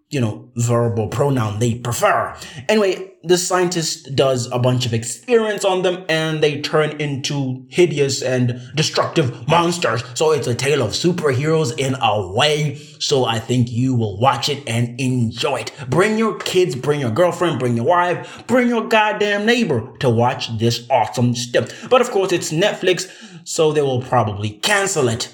you 0.09 0.21
know 0.21 0.49
verbal 0.55 1.07
pronoun 1.07 1.59
they 1.59 1.75
prefer. 1.75 2.35
Anyway 2.69 3.11
the 3.27 3.37
scientist 3.37 4.15
does 4.15 4.49
a 4.51 4.59
bunch 4.59 4.85
of 4.85 4.93
experiments 4.93 5.65
on 5.65 5.81
them 5.81 6.05
and 6.09 6.41
they 6.41 6.61
turn 6.61 6.99
into 7.01 7.65
hideous 7.69 8.21
and 8.21 8.61
destructive 8.75 9.47
monsters. 9.47 10.03
So 10.13 10.31
it's 10.31 10.47
a 10.47 10.55
tale 10.55 10.81
of 10.81 10.91
superheroes 10.91 11.77
in 11.77 11.95
a 12.01 12.27
way. 12.27 12.75
So 12.99 13.25
i 13.25 13.39
think 13.39 13.71
you 13.71 13.93
will 13.95 14.17
watch 14.19 14.49
it 14.49 14.63
and 14.67 14.99
enjoy 14.99 15.57
it. 15.57 15.71
Bring 15.89 16.17
your 16.17 16.37
kids 16.39 16.75
bring 16.75 16.99
your 16.99 17.11
girlfriend 17.11 17.59
bring 17.59 17.75
your 17.75 17.85
wife 17.85 18.43
bring 18.47 18.67
your 18.67 18.87
goddamn 18.87 19.45
neighbor 19.45 19.87
to 19.99 20.09
watch 20.09 20.57
this 20.57 20.87
awesome 20.89 21.35
stuff. 21.35 21.89
But 21.89 22.01
of 22.01 22.09
course 22.11 22.31
it's 22.31 22.51
netflix 22.51 23.09
so 23.43 23.71
they 23.71 23.81
will 23.81 24.01
probably 24.01 24.51
cancel 24.51 25.07
it 25.07 25.33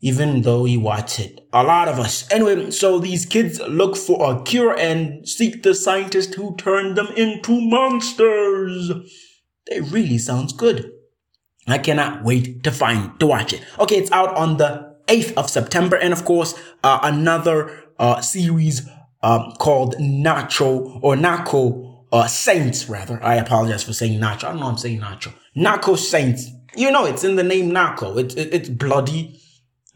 even 0.00 0.42
though 0.42 0.64
he 0.64 0.76
watched 0.76 1.20
it. 1.20 1.40
A 1.52 1.62
lot 1.62 1.88
of 1.88 1.98
us. 1.98 2.30
Anyway, 2.30 2.70
so 2.70 2.98
these 2.98 3.24
kids 3.24 3.60
look 3.60 3.96
for 3.96 4.32
a 4.32 4.42
cure 4.42 4.78
and 4.78 5.26
seek 5.26 5.62
the 5.62 5.74
scientist 5.74 6.34
who 6.34 6.54
turned 6.56 6.96
them 6.96 7.08
into 7.16 7.60
monsters. 7.60 8.90
It 9.66 9.90
really 9.90 10.18
sounds 10.18 10.52
good. 10.52 10.92
I 11.66 11.78
cannot 11.78 12.22
wait 12.22 12.62
to 12.64 12.70
find, 12.70 13.18
to 13.20 13.26
watch 13.26 13.52
it. 13.52 13.62
Okay, 13.78 13.96
it's 13.96 14.12
out 14.12 14.36
on 14.36 14.58
the 14.58 14.96
8th 15.08 15.34
of 15.34 15.50
September. 15.50 15.96
And 15.96 16.12
of 16.12 16.24
course, 16.24 16.54
uh, 16.84 17.00
another, 17.02 17.84
uh, 17.98 18.20
series, 18.20 18.88
um, 19.22 19.52
called 19.58 19.96
Nacho 19.96 21.00
or 21.02 21.16
Narco, 21.16 22.06
uh, 22.12 22.28
Saints 22.28 22.88
rather. 22.88 23.20
I 23.24 23.36
apologize 23.36 23.82
for 23.82 23.92
saying 23.92 24.20
Nacho. 24.20 24.44
I 24.44 24.50
don't 24.50 24.60
know 24.60 24.66
I'm 24.66 24.78
saying 24.78 25.00
Nacho. 25.00 25.32
Narco 25.54 25.96
Saints. 25.96 26.48
You 26.76 26.92
know, 26.92 27.06
it's 27.06 27.24
in 27.24 27.36
the 27.36 27.42
name 27.42 27.72
Narco. 27.72 28.18
It's, 28.18 28.34
it, 28.34 28.52
it's 28.52 28.68
bloody 28.68 29.40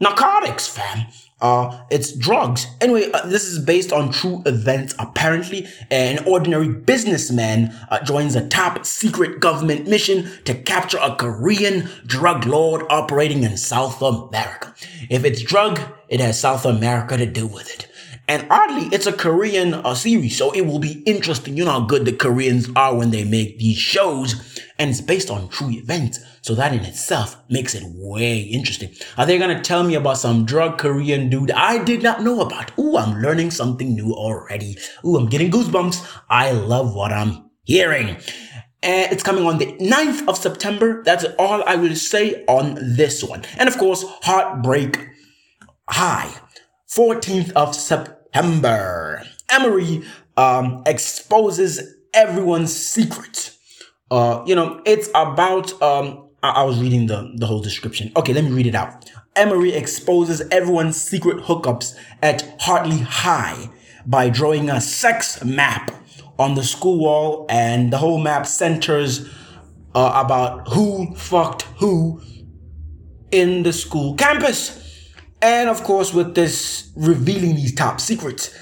narcotics, 0.01 0.67
fam. 0.67 1.05
Uh, 1.39 1.81
it's 1.89 2.11
drugs. 2.11 2.67
Anyway, 2.81 3.09
uh, 3.11 3.25
this 3.25 3.45
is 3.45 3.57
based 3.57 3.91
on 3.91 4.11
true 4.11 4.43
events. 4.45 4.93
Apparently, 4.99 5.67
an 5.89 6.23
ordinary 6.25 6.67
businessman 6.67 7.75
uh, 7.89 8.03
joins 8.03 8.35
a 8.35 8.47
top 8.47 8.85
secret 8.85 9.39
government 9.39 9.87
mission 9.87 10.29
to 10.45 10.53
capture 10.53 10.99
a 11.01 11.15
Korean 11.15 11.89
drug 12.05 12.45
lord 12.45 12.85
operating 12.91 13.41
in 13.41 13.57
South 13.57 14.01
America. 14.03 14.75
If 15.09 15.25
it's 15.25 15.41
drug, 15.41 15.81
it 16.09 16.19
has 16.19 16.39
South 16.39 16.65
America 16.65 17.17
to 17.17 17.25
do 17.25 17.47
with 17.47 17.73
it. 17.73 17.87
And 18.27 18.45
oddly, 18.51 18.87
it's 18.95 19.07
a 19.07 19.13
Korean 19.13 19.73
uh, 19.73 19.95
series, 19.95 20.37
so 20.37 20.51
it 20.51 20.61
will 20.61 20.79
be 20.79 21.01
interesting. 21.07 21.57
You 21.57 21.65
know 21.65 21.71
how 21.71 21.79
good 21.81 22.05
the 22.05 22.13
Koreans 22.13 22.69
are 22.75 22.95
when 22.95 23.09
they 23.09 23.23
make 23.23 23.57
these 23.57 23.77
shows, 23.77 24.35
and 24.77 24.91
it's 24.91 25.01
based 25.01 25.31
on 25.31 25.49
true 25.49 25.71
events. 25.71 26.19
So 26.41 26.55
that 26.55 26.73
in 26.73 26.79
itself 26.81 27.37
makes 27.49 27.75
it 27.75 27.83
way 27.85 28.41
interesting. 28.41 28.93
Are 29.17 29.25
they 29.25 29.37
gonna 29.37 29.61
tell 29.61 29.83
me 29.83 29.95
about 29.95 30.17
some 30.17 30.45
drug 30.45 30.77
Korean 30.79 31.29
dude 31.29 31.51
I 31.51 31.83
did 31.83 32.01
not 32.01 32.23
know 32.23 32.41
about? 32.41 32.77
Ooh, 32.79 32.97
I'm 32.97 33.21
learning 33.21 33.51
something 33.51 33.93
new 33.93 34.13
already. 34.13 34.77
Ooh, 35.05 35.17
I'm 35.17 35.27
getting 35.29 35.51
goosebumps. 35.51 36.05
I 36.29 36.51
love 36.51 36.95
what 36.95 37.13
I'm 37.13 37.49
hearing. 37.63 38.17
And 38.83 39.11
it's 39.11 39.21
coming 39.21 39.45
on 39.45 39.59
the 39.59 39.67
9th 39.73 40.27
of 40.27 40.37
September. 40.37 41.03
That's 41.03 41.25
all 41.37 41.63
I 41.67 41.75
will 41.75 41.95
say 41.95 42.43
on 42.47 42.73
this 42.73 43.23
one. 43.23 43.43
And 43.57 43.69
of 43.69 43.77
course, 43.77 44.03
Heartbreak 44.23 45.07
High. 45.87 46.33
14th 46.89 47.51
of 47.53 47.75
September. 47.75 49.23
Amerie 49.49 50.05
um, 50.37 50.83
exposes 50.85 51.95
everyone's 52.13 52.75
secret. 52.75 53.55
Uh, 54.09 54.43
you 54.45 54.55
know, 54.55 54.81
it's 54.85 55.09
about 55.15 55.79
um, 55.81 56.29
I, 56.43 56.63
was 56.63 56.81
reading 56.81 57.07
the, 57.07 57.31
the 57.35 57.45
whole 57.45 57.61
description. 57.61 58.11
Okay, 58.15 58.33
let 58.33 58.43
me 58.43 58.51
read 58.51 58.65
it 58.65 58.75
out. 58.75 59.09
Amerie 59.35 59.73
exposes 59.73 60.41
everyone's 60.51 60.99
secret 60.99 61.43
hookups 61.43 61.95
at 62.21 62.55
Hartley 62.59 62.99
High 62.99 63.69
by 64.05 64.29
drawing 64.29 64.69
a 64.69 64.81
sex 64.81 65.43
map 65.43 65.91
on 66.39 66.55
the 66.55 66.63
school 66.63 66.99
wall, 66.99 67.45
and 67.49 67.93
the 67.93 67.97
whole 67.97 68.17
map 68.17 68.47
centers 68.47 69.29
uh, 69.93 70.21
about 70.25 70.67
who 70.69 71.13
fucked 71.15 71.63
who 71.77 72.19
in 73.31 73.63
the 73.63 73.71
school 73.71 74.15
campus. 74.15 74.79
And 75.41 75.69
of 75.69 75.83
course, 75.83 76.13
with 76.13 76.33
this 76.33 76.91
revealing 76.95 77.55
these 77.55 77.75
top 77.75 78.01
secrets, 78.01 78.55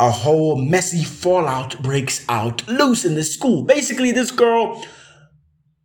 a 0.00 0.10
whole 0.10 0.56
messy 0.56 1.04
fallout 1.04 1.80
breaks 1.82 2.24
out 2.28 2.66
loose 2.66 3.04
in 3.04 3.14
the 3.14 3.22
school. 3.22 3.62
Basically, 3.62 4.10
this 4.10 4.32
girl 4.32 4.84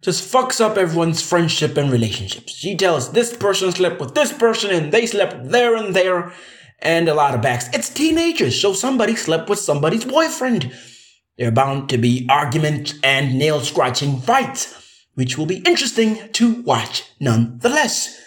just 0.01 0.31
fucks 0.31 0.61
up 0.61 0.77
everyone's 0.77 1.21
friendship 1.21 1.77
and 1.77 1.91
relationships. 1.91 2.53
She 2.53 2.75
tells 2.75 3.11
this 3.11 3.35
person 3.35 3.71
slept 3.71 3.99
with 3.99 4.15
this 4.15 4.31
person 4.31 4.71
and 4.71 4.91
they 4.91 5.05
slept 5.05 5.49
there 5.49 5.75
and 5.75 5.95
there 5.95 6.33
and 6.81 7.09
a 7.09 7.13
lot 7.13 7.35
of 7.35 7.41
backs. 7.41 7.67
It's 7.73 7.89
teenagers, 7.89 8.59
so 8.59 8.73
somebody 8.73 9.15
slept 9.15 9.49
with 9.49 9.59
somebody's 9.59 10.05
boyfriend. 10.05 10.73
There 11.37 11.49
are 11.49 11.51
bound 11.51 11.89
to 11.89 11.97
be 11.97 12.25
arguments 12.29 12.93
and 13.03 13.37
nail 13.37 13.61
scratching 13.61 14.19
fights, 14.21 15.05
which 15.15 15.37
will 15.37 15.45
be 15.45 15.59
interesting 15.59 16.31
to 16.33 16.61
watch 16.63 17.03
nonetheless. 17.19 18.17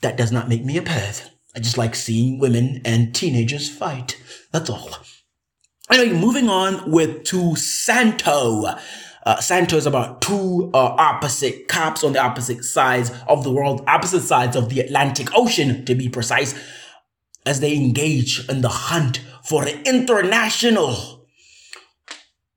That 0.00 0.16
does 0.16 0.32
not 0.32 0.48
make 0.48 0.64
me 0.64 0.78
a 0.78 0.82
perv. 0.82 1.28
I 1.54 1.60
just 1.60 1.76
like 1.76 1.94
seeing 1.94 2.38
women 2.38 2.80
and 2.84 3.14
teenagers 3.14 3.68
fight. 3.68 4.20
That's 4.52 4.70
all. 4.70 4.90
Anyway, 5.90 6.16
moving 6.18 6.48
on 6.48 6.90
with 6.90 7.24
To 7.24 7.56
Santo. 7.56 8.76
Uh, 9.24 9.40
is 9.50 9.86
about 9.86 10.22
two 10.22 10.70
uh, 10.72 10.94
opposite 10.98 11.68
cops 11.68 12.02
on 12.02 12.12
the 12.12 12.20
opposite 12.20 12.64
sides 12.64 13.10
of 13.28 13.44
the 13.44 13.50
world, 13.50 13.84
opposite 13.86 14.22
sides 14.22 14.56
of 14.56 14.68
the 14.68 14.80
Atlantic 14.80 15.28
Ocean, 15.34 15.84
to 15.84 15.94
be 15.94 16.08
precise, 16.08 16.54
as 17.46 17.60
they 17.60 17.74
engage 17.74 18.48
in 18.48 18.60
the 18.60 18.68
hunt 18.68 19.20
for 19.44 19.66
an 19.66 19.82
international, 19.84 21.26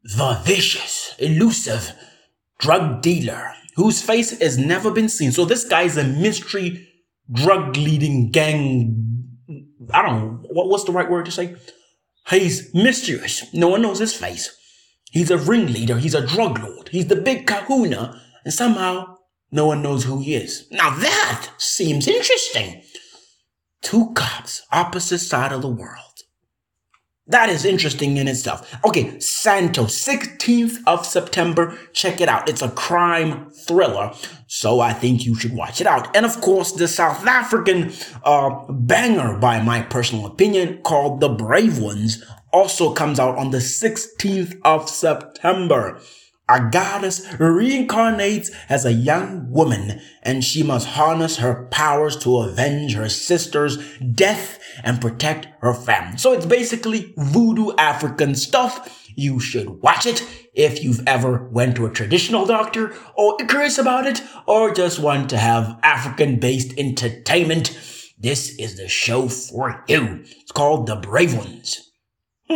the 0.04 0.40
vicious, 0.44 1.16
elusive 1.20 1.94
drug 2.60 3.02
dealer 3.02 3.54
whose 3.76 4.02
face 4.02 4.38
has 4.40 4.58
never 4.58 4.92
been 4.92 5.10
seen. 5.10 5.32
So 5.32 5.46
this 5.46 5.64
guy 5.66 5.84
is 5.84 5.98
a 5.98 6.04
mystery 6.04 6.88
drug 7.32 7.76
leading 7.78 8.30
gang. 8.30 9.26
I 9.92 10.02
don't 10.02 10.20
know 10.20 10.48
what, 10.52 10.70
what's 10.70 10.84
the 10.84 10.92
right 10.92 11.10
word 11.10 11.26
to 11.26 11.32
say. 11.32 11.56
He's 12.30 12.74
mysterious. 12.74 13.54
No 13.54 13.68
one 13.70 13.82
knows 13.82 14.00
his 14.00 14.14
face. 14.14 14.56
He's 15.14 15.30
a 15.30 15.38
ringleader. 15.38 16.00
He's 16.00 16.16
a 16.16 16.26
drug 16.26 16.58
lord. 16.58 16.90
He's 16.90 17.06
the 17.06 17.16
big 17.16 17.46
kahuna. 17.46 18.20
And 18.44 18.52
somehow 18.52 19.18
no 19.52 19.68
one 19.68 19.84
knows 19.84 20.04
who 20.04 20.20
he 20.20 20.34
is. 20.34 20.68
Now 20.72 20.90
that 20.90 21.52
seems 21.60 22.08
interesting. 22.08 22.82
Two 23.84 24.12
cops, 24.16 24.64
opposite 24.72 25.20
side 25.20 25.52
of 25.52 25.62
the 25.62 25.70
world. 25.70 26.00
That 27.28 27.50
is 27.50 27.64
interesting 27.64 28.18
in 28.18 28.28
itself. 28.28 28.76
Okay, 28.84 29.20
Santo, 29.20 29.84
16th 29.84 30.78
of 30.88 31.06
September. 31.06 31.78
Check 31.94 32.20
it 32.20 32.28
out. 32.28 32.50
It's 32.50 32.64
a 32.64 32.72
crime 32.72 33.52
thriller. 33.52 34.14
So 34.48 34.80
I 34.80 34.94
think 34.94 35.26
you 35.26 35.36
should 35.36 35.54
watch 35.54 35.80
it 35.80 35.88
out. 35.88 36.14
And 36.18 36.26
of 36.26 36.42
course, 36.42 36.72
the 36.72 36.88
South 36.88 37.26
African 37.26 37.94
uh, 38.24 38.66
banger, 38.68 39.38
by 39.38 39.62
my 39.62 39.84
personal 39.84 40.26
opinion, 40.26 40.82
called 40.82 41.22
The 41.22 41.30
Brave 41.30 41.78
Ones, 41.78 42.26
also 42.54 42.94
comes 42.94 43.20
out 43.20 43.38
on 43.38 43.50
the 43.50 43.58
16th 43.58 44.60
of 44.64 44.88
September. 44.88 46.00
A 46.50 46.70
goddess 46.70 47.26
reincarnates 47.40 48.52
as 48.68 48.86
a 48.86 48.92
young 48.92 49.50
woman 49.50 50.02
and 50.22 50.44
she 50.44 50.62
must 50.62 50.88
harness 50.90 51.38
her 51.38 51.68
powers 51.72 52.18
to 52.18 52.38
avenge 52.40 52.96
her 52.96 53.08
sister's 53.08 53.78
death 54.00 54.60
and 54.84 55.00
protect 55.00 55.48
her 55.62 55.74
family. 55.74 56.18
So 56.18 56.34
it's 56.34 56.46
basically 56.46 57.14
voodoo 57.18 57.72
African 57.78 58.36
stuff. 58.36 59.08
You 59.16 59.40
should 59.40 59.82
watch 59.82 60.06
it 60.06 60.28
if 60.54 60.84
you've 60.84 61.08
ever 61.08 61.48
went 61.50 61.78
to 61.78 61.86
a 61.86 61.92
traditional 61.92 62.46
doctor 62.46 62.94
or 63.16 63.38
curious 63.38 63.78
about 63.78 64.06
it 64.06 64.22
or 64.46 64.74
just 64.74 65.00
want 65.00 65.30
to 65.30 65.38
have 65.38 65.80
African 65.82 66.40
based 66.40 66.78
entertainment. 66.78 67.70
This 68.20 68.60
is 68.60 68.76
the 68.76 68.90
show 68.90 69.30
for 69.30 69.84
you. 69.88 70.24
It's 70.26 70.52
called 70.52 70.88
The 70.88 70.98
Brave 70.98 71.38
Ones. 71.38 71.93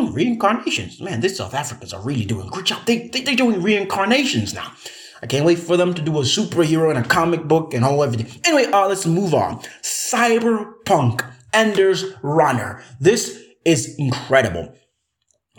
Reincarnations. 0.06 1.02
Man, 1.02 1.22
these 1.22 1.38
South 1.38 1.54
Africans 1.54 1.94
are 1.94 2.02
really 2.02 2.26
doing 2.26 2.48
a 2.48 2.52
good 2.52 2.66
job. 2.66 2.86
They, 2.86 3.08
they, 3.08 3.22
they're 3.22 3.36
doing 3.36 3.62
reincarnations 3.62 4.54
now. 4.54 4.72
I 5.22 5.26
can't 5.26 5.46
wait 5.46 5.60
for 5.60 5.78
them 5.78 5.94
to 5.96 6.02
do 6.02 6.18
a 6.18 6.22
superhero 6.22 6.90
and 6.96 7.04
a 7.04 7.08
comic 7.08 7.44
book 7.44 7.74
and 7.74 7.84
all 7.84 8.04
everything. 8.04 8.42
Anyway, 8.46 8.72
uh, 8.72 8.88
let's 8.88 9.06
move 9.06 9.34
on. 9.34 9.60
Cyberpunk 9.82 11.28
Ender's 11.54 12.06
Runner. 12.22 12.84
This 13.00 13.44
is 13.66 13.96
incredible. 13.98 14.74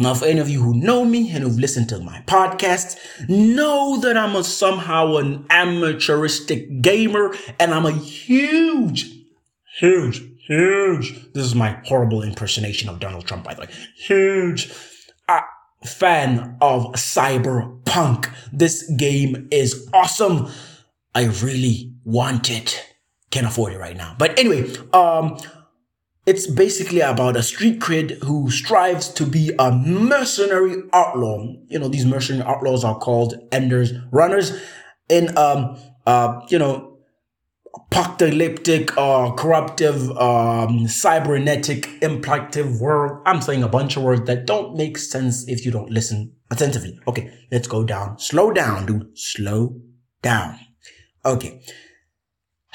Now, 0.01 0.15
for 0.15 0.27
any 0.27 0.39
of 0.39 0.49
you 0.49 0.63
who 0.63 0.75
know 0.75 1.05
me 1.05 1.31
and 1.33 1.43
who've 1.43 1.59
listened 1.59 1.89
to 1.89 1.99
my 1.99 2.23
podcasts, 2.27 2.97
know 3.29 3.99
that 4.01 4.17
I'm 4.17 4.37
a 4.37 4.45
somehow 4.45 5.17
an 5.17 5.43
amateuristic 5.51 6.83
gamer 6.83 7.35
and 7.59 7.75
I'm 7.75 7.85
a 7.85 7.91
huge, 7.91 9.11
huge, 9.79 10.23
huge. 10.49 11.33
This 11.35 11.45
is 11.45 11.55
my 11.55 11.79
horrible 11.85 12.23
impersonation 12.23 12.89
of 12.89 12.99
Donald 12.99 13.27
Trump, 13.27 13.45
by 13.45 13.55
the 13.55 13.61
way. 13.61 13.69
Huge 13.97 14.73
uh, 15.29 15.43
fan 15.85 16.57
of 16.61 16.87
Cyberpunk. 16.95 18.33
This 18.53 18.91
game 18.97 19.47
is 19.53 19.89
awesome. 19.93 20.49
I 21.15 21.27
really 21.27 21.93
want 22.05 22.51
it. 22.51 22.85
Can't 23.31 23.47
afford 23.47 23.75
it 23.75 23.79
right 23.79 23.97
now. 23.97 24.17
But 24.19 24.39
anyway, 24.39 24.75
um, 24.95 25.39
it's 26.25 26.47
basically 26.47 27.01
about 27.01 27.37
a 27.37 27.43
street 27.43 27.83
kid 27.83 28.19
who 28.25 28.51
strives 28.51 29.09
to 29.11 29.27
be 29.27 29.53
a 29.59 29.71
mercenary 29.71 30.83
outlaw. 30.95 31.47
You 31.69 31.79
know, 31.79 31.89
these 31.89 32.07
mercenary 32.07 32.47
outlaws 32.47 32.85
are 32.85 32.99
called 32.99 33.35
Enders 33.53 33.93
Runners 34.11 34.59
in, 35.11 35.37
um, 35.37 35.79
uh, 36.07 36.41
you 36.49 36.59
know, 36.59 36.88
apocalyptic, 37.87 38.97
uh, 38.97 39.33
corruptive, 39.33 40.11
um, 40.19 40.87
cybernetic, 40.89 41.83
impactive 42.01 42.81
world. 42.81 43.23
I'm 43.27 43.41
saying 43.41 43.63
a 43.63 43.69
bunch 43.69 43.97
of 43.97 44.03
words 44.03 44.27
that 44.27 44.47
don't 44.47 44.77
make 44.77 44.99
sense 44.99 45.47
if 45.49 45.65
you 45.65 45.71
don't 45.71 45.91
listen 45.91 46.33
attentively. 46.51 46.99
Okay, 47.07 47.33
let's 47.51 47.69
go 47.69 47.85
down. 47.85 48.19
Slow 48.19 48.53
down, 48.53 48.87
dude. 48.87 49.19
Slow 49.19 49.81
down. 50.23 50.59
Okay. 51.25 51.61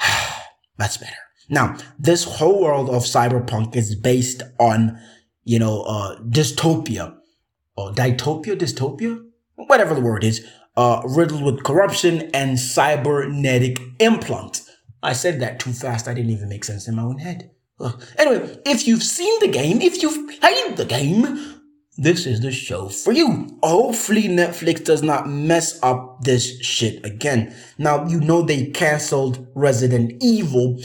That's 0.78 0.96
better. 0.96 1.12
Now, 1.48 1.76
this 1.98 2.24
whole 2.24 2.62
world 2.62 2.88
of 2.88 3.02
cyberpunk 3.02 3.76
is 3.76 3.94
based 3.94 4.42
on, 4.58 4.98
you 5.44 5.58
know, 5.58 5.82
uh, 5.82 6.18
dystopia 6.20 7.16
or 7.76 7.92
ditopia, 7.92 8.56
dystopia, 8.56 9.22
whatever 9.56 9.94
the 9.94 10.00
word 10.00 10.24
is, 10.24 10.46
uh, 10.76 11.02
riddled 11.04 11.42
with 11.42 11.62
corruption 11.64 12.30
and 12.32 12.58
cybernetic 12.58 13.80
implants. 14.00 14.70
I 15.04 15.12
said 15.12 15.40
that 15.40 15.60
too 15.60 15.72
fast. 15.72 16.08
I 16.08 16.14
didn't 16.14 16.30
even 16.30 16.48
make 16.48 16.64
sense 16.64 16.88
in 16.88 16.96
my 16.96 17.02
own 17.02 17.18
head. 17.18 17.50
Ugh. 17.80 18.02
Anyway, 18.18 18.58
if 18.66 18.86
you've 18.86 19.02
seen 19.02 19.38
the 19.40 19.48
game, 19.48 19.80
if 19.80 20.02
you've 20.02 20.40
played 20.40 20.76
the 20.76 20.84
game, 20.84 21.60
this 21.96 22.26
is 22.26 22.40
the 22.40 22.50
show 22.50 22.88
for 22.88 23.12
you. 23.12 23.58
Hopefully 23.62 24.24
Netflix 24.24 24.84
does 24.84 25.02
not 25.02 25.28
mess 25.28 25.78
up 25.82 26.22
this 26.22 26.60
shit 26.60 27.04
again. 27.04 27.54
Now, 27.78 28.06
you 28.06 28.20
know 28.20 28.42
they 28.42 28.66
canceled 28.66 29.46
Resident 29.54 30.14
Evil, 30.20 30.80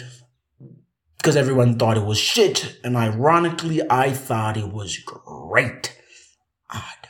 because 1.18 1.36
everyone 1.36 1.78
thought 1.78 1.98
it 1.98 2.06
was 2.06 2.18
shit. 2.18 2.78
And 2.84 2.96
ironically, 2.96 3.82
I 3.90 4.12
thought 4.12 4.58
it 4.58 4.72
was 4.72 4.98
great. 4.98 5.98
Odd. 6.70 7.10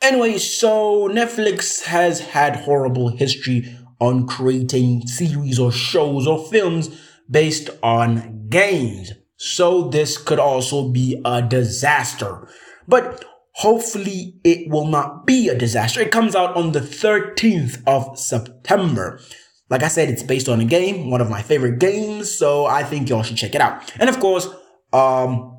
Anyway, 0.00 0.38
so 0.38 1.08
Netflix 1.08 1.84
has 1.84 2.20
had 2.20 2.56
horrible 2.56 3.08
history 3.08 3.75
on 3.98 4.26
creating 4.26 5.06
series 5.06 5.58
or 5.58 5.72
shows 5.72 6.26
or 6.26 6.46
films 6.46 7.00
based 7.30 7.70
on 7.82 8.48
games. 8.48 9.12
So 9.36 9.88
this 9.88 10.16
could 10.18 10.38
also 10.38 10.88
be 10.88 11.20
a 11.24 11.42
disaster. 11.42 12.48
But 12.88 13.24
hopefully 13.52 14.38
it 14.44 14.68
will 14.70 14.86
not 14.86 15.26
be 15.26 15.48
a 15.48 15.58
disaster. 15.58 16.00
It 16.00 16.10
comes 16.10 16.34
out 16.34 16.56
on 16.56 16.72
the 16.72 16.80
13th 16.80 17.82
of 17.86 18.18
September. 18.18 19.20
Like 19.68 19.82
I 19.82 19.88
said, 19.88 20.08
it's 20.08 20.22
based 20.22 20.48
on 20.48 20.60
a 20.60 20.64
game, 20.64 21.10
one 21.10 21.20
of 21.20 21.30
my 21.30 21.42
favorite 21.42 21.80
games, 21.80 22.32
so 22.36 22.66
I 22.66 22.84
think 22.84 23.08
y'all 23.08 23.22
should 23.22 23.36
check 23.36 23.54
it 23.54 23.60
out. 23.60 23.92
And 23.98 24.08
of 24.08 24.20
course, 24.20 24.46
um, 24.92 25.56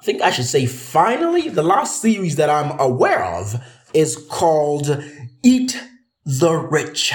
I 0.00 0.04
think 0.04 0.22
I 0.22 0.30
should 0.30 0.46
say 0.46 0.66
finally, 0.66 1.48
the 1.48 1.62
last 1.62 2.00
series 2.00 2.36
that 2.36 2.50
I'm 2.50 2.78
aware 2.80 3.24
of 3.24 3.62
is 3.94 4.16
called 4.30 5.02
Eat 5.42 5.80
the 6.24 6.54
Rich. 6.54 7.12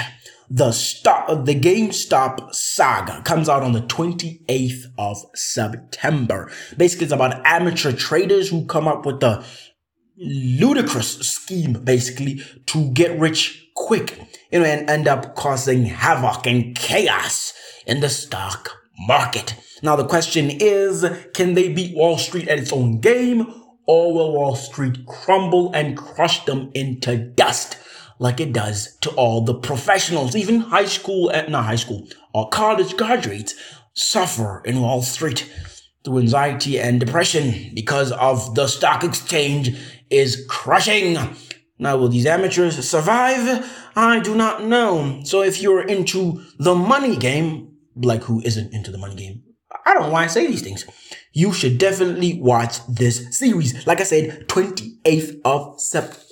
The 0.54 0.70
stop, 0.70 1.46
the 1.46 1.58
GameStop 1.58 2.54
saga 2.54 3.22
comes 3.22 3.48
out 3.48 3.64
on 3.64 3.72
the 3.72 3.80
28th 3.80 4.84
of 4.96 5.16
September. 5.34 6.48
Basically, 6.76 7.06
it's 7.06 7.12
about 7.12 7.44
amateur 7.44 7.90
traders 7.90 8.50
who 8.50 8.64
come 8.66 8.86
up 8.86 9.04
with 9.04 9.20
a 9.24 9.44
ludicrous 10.16 11.18
scheme, 11.26 11.72
basically, 11.82 12.40
to 12.66 12.88
get 12.92 13.18
rich 13.18 13.68
quick 13.74 14.20
you 14.52 14.60
know, 14.60 14.64
and 14.64 14.88
end 14.88 15.08
up 15.08 15.34
causing 15.34 15.86
havoc 15.86 16.46
and 16.46 16.76
chaos 16.76 17.52
in 17.84 17.98
the 17.98 18.08
stock 18.08 18.70
market. 19.08 19.56
Now, 19.82 19.96
the 19.96 20.06
question 20.06 20.50
is, 20.50 21.04
can 21.34 21.54
they 21.54 21.72
beat 21.72 21.96
Wall 21.96 22.16
Street 22.16 22.46
at 22.46 22.60
its 22.60 22.72
own 22.72 23.00
game 23.00 23.52
or 23.88 24.14
will 24.14 24.32
Wall 24.32 24.54
Street 24.54 25.04
crumble 25.08 25.72
and 25.72 25.96
crush 25.96 26.44
them 26.44 26.70
into 26.74 27.16
dust 27.16 27.76
like 28.18 28.40
it 28.40 28.52
does 28.52 28.96
to 29.02 29.10
all 29.10 29.40
the 29.40 29.54
professionals, 29.54 30.36
even 30.36 30.60
high 30.60 30.86
school, 30.86 31.28
and 31.30 31.50
not 31.50 31.64
high 31.64 31.76
school, 31.76 32.06
or 32.32 32.48
college 32.48 32.96
graduates 32.96 33.54
suffer 33.94 34.62
in 34.64 34.80
Wall 34.80 35.02
Street 35.02 35.50
through 36.04 36.18
anxiety 36.18 36.78
and 36.78 37.00
depression 37.00 37.72
because 37.74 38.12
of 38.12 38.54
the 38.54 38.66
stock 38.66 39.02
exchange 39.04 39.76
is 40.10 40.44
crushing. 40.48 41.16
Now, 41.78 41.96
will 41.96 42.08
these 42.08 42.26
amateurs 42.26 42.88
survive? 42.88 43.68
I 43.96 44.20
do 44.20 44.34
not 44.34 44.64
know. 44.64 45.22
So 45.24 45.42
if 45.42 45.60
you're 45.60 45.86
into 45.86 46.42
the 46.58 46.74
money 46.74 47.16
game, 47.16 47.72
like 47.96 48.24
who 48.24 48.40
isn't 48.42 48.72
into 48.72 48.90
the 48.90 48.98
money 48.98 49.16
game? 49.16 49.42
I 49.86 49.94
don't 49.94 50.04
know 50.04 50.10
why 50.10 50.24
I 50.24 50.28
say 50.28 50.46
these 50.46 50.62
things. 50.62 50.84
You 51.32 51.52
should 51.52 51.78
definitely 51.78 52.40
watch 52.40 52.78
this 52.86 53.36
series. 53.36 53.86
Like 53.86 54.00
I 54.00 54.04
said, 54.04 54.46
28th 54.48 55.40
of 55.44 55.80
September. 55.80 56.23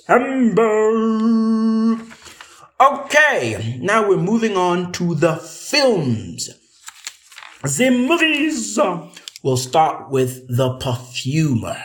Okay, 2.81 3.77
now 3.81 4.05
we're 4.09 4.17
moving 4.17 4.57
on 4.57 4.91
to 4.93 5.15
the 5.15 5.37
films. 5.37 6.49
The 7.61 7.89
movies. 7.89 8.77
We'll 9.43 9.55
start 9.55 10.09
with 10.09 10.45
the 10.53 10.77
perfumer. 10.77 11.77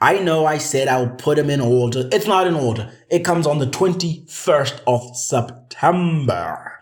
I 0.00 0.18
know 0.18 0.46
I 0.46 0.58
said 0.58 0.88
I'll 0.88 1.10
put 1.10 1.36
them 1.36 1.48
in 1.48 1.60
order. 1.60 2.08
It's 2.10 2.26
not 2.26 2.48
in 2.48 2.54
order. 2.54 2.90
It 3.08 3.24
comes 3.24 3.46
on 3.46 3.60
the 3.60 3.68
21st 3.68 4.80
of 4.88 5.16
September. 5.16 6.80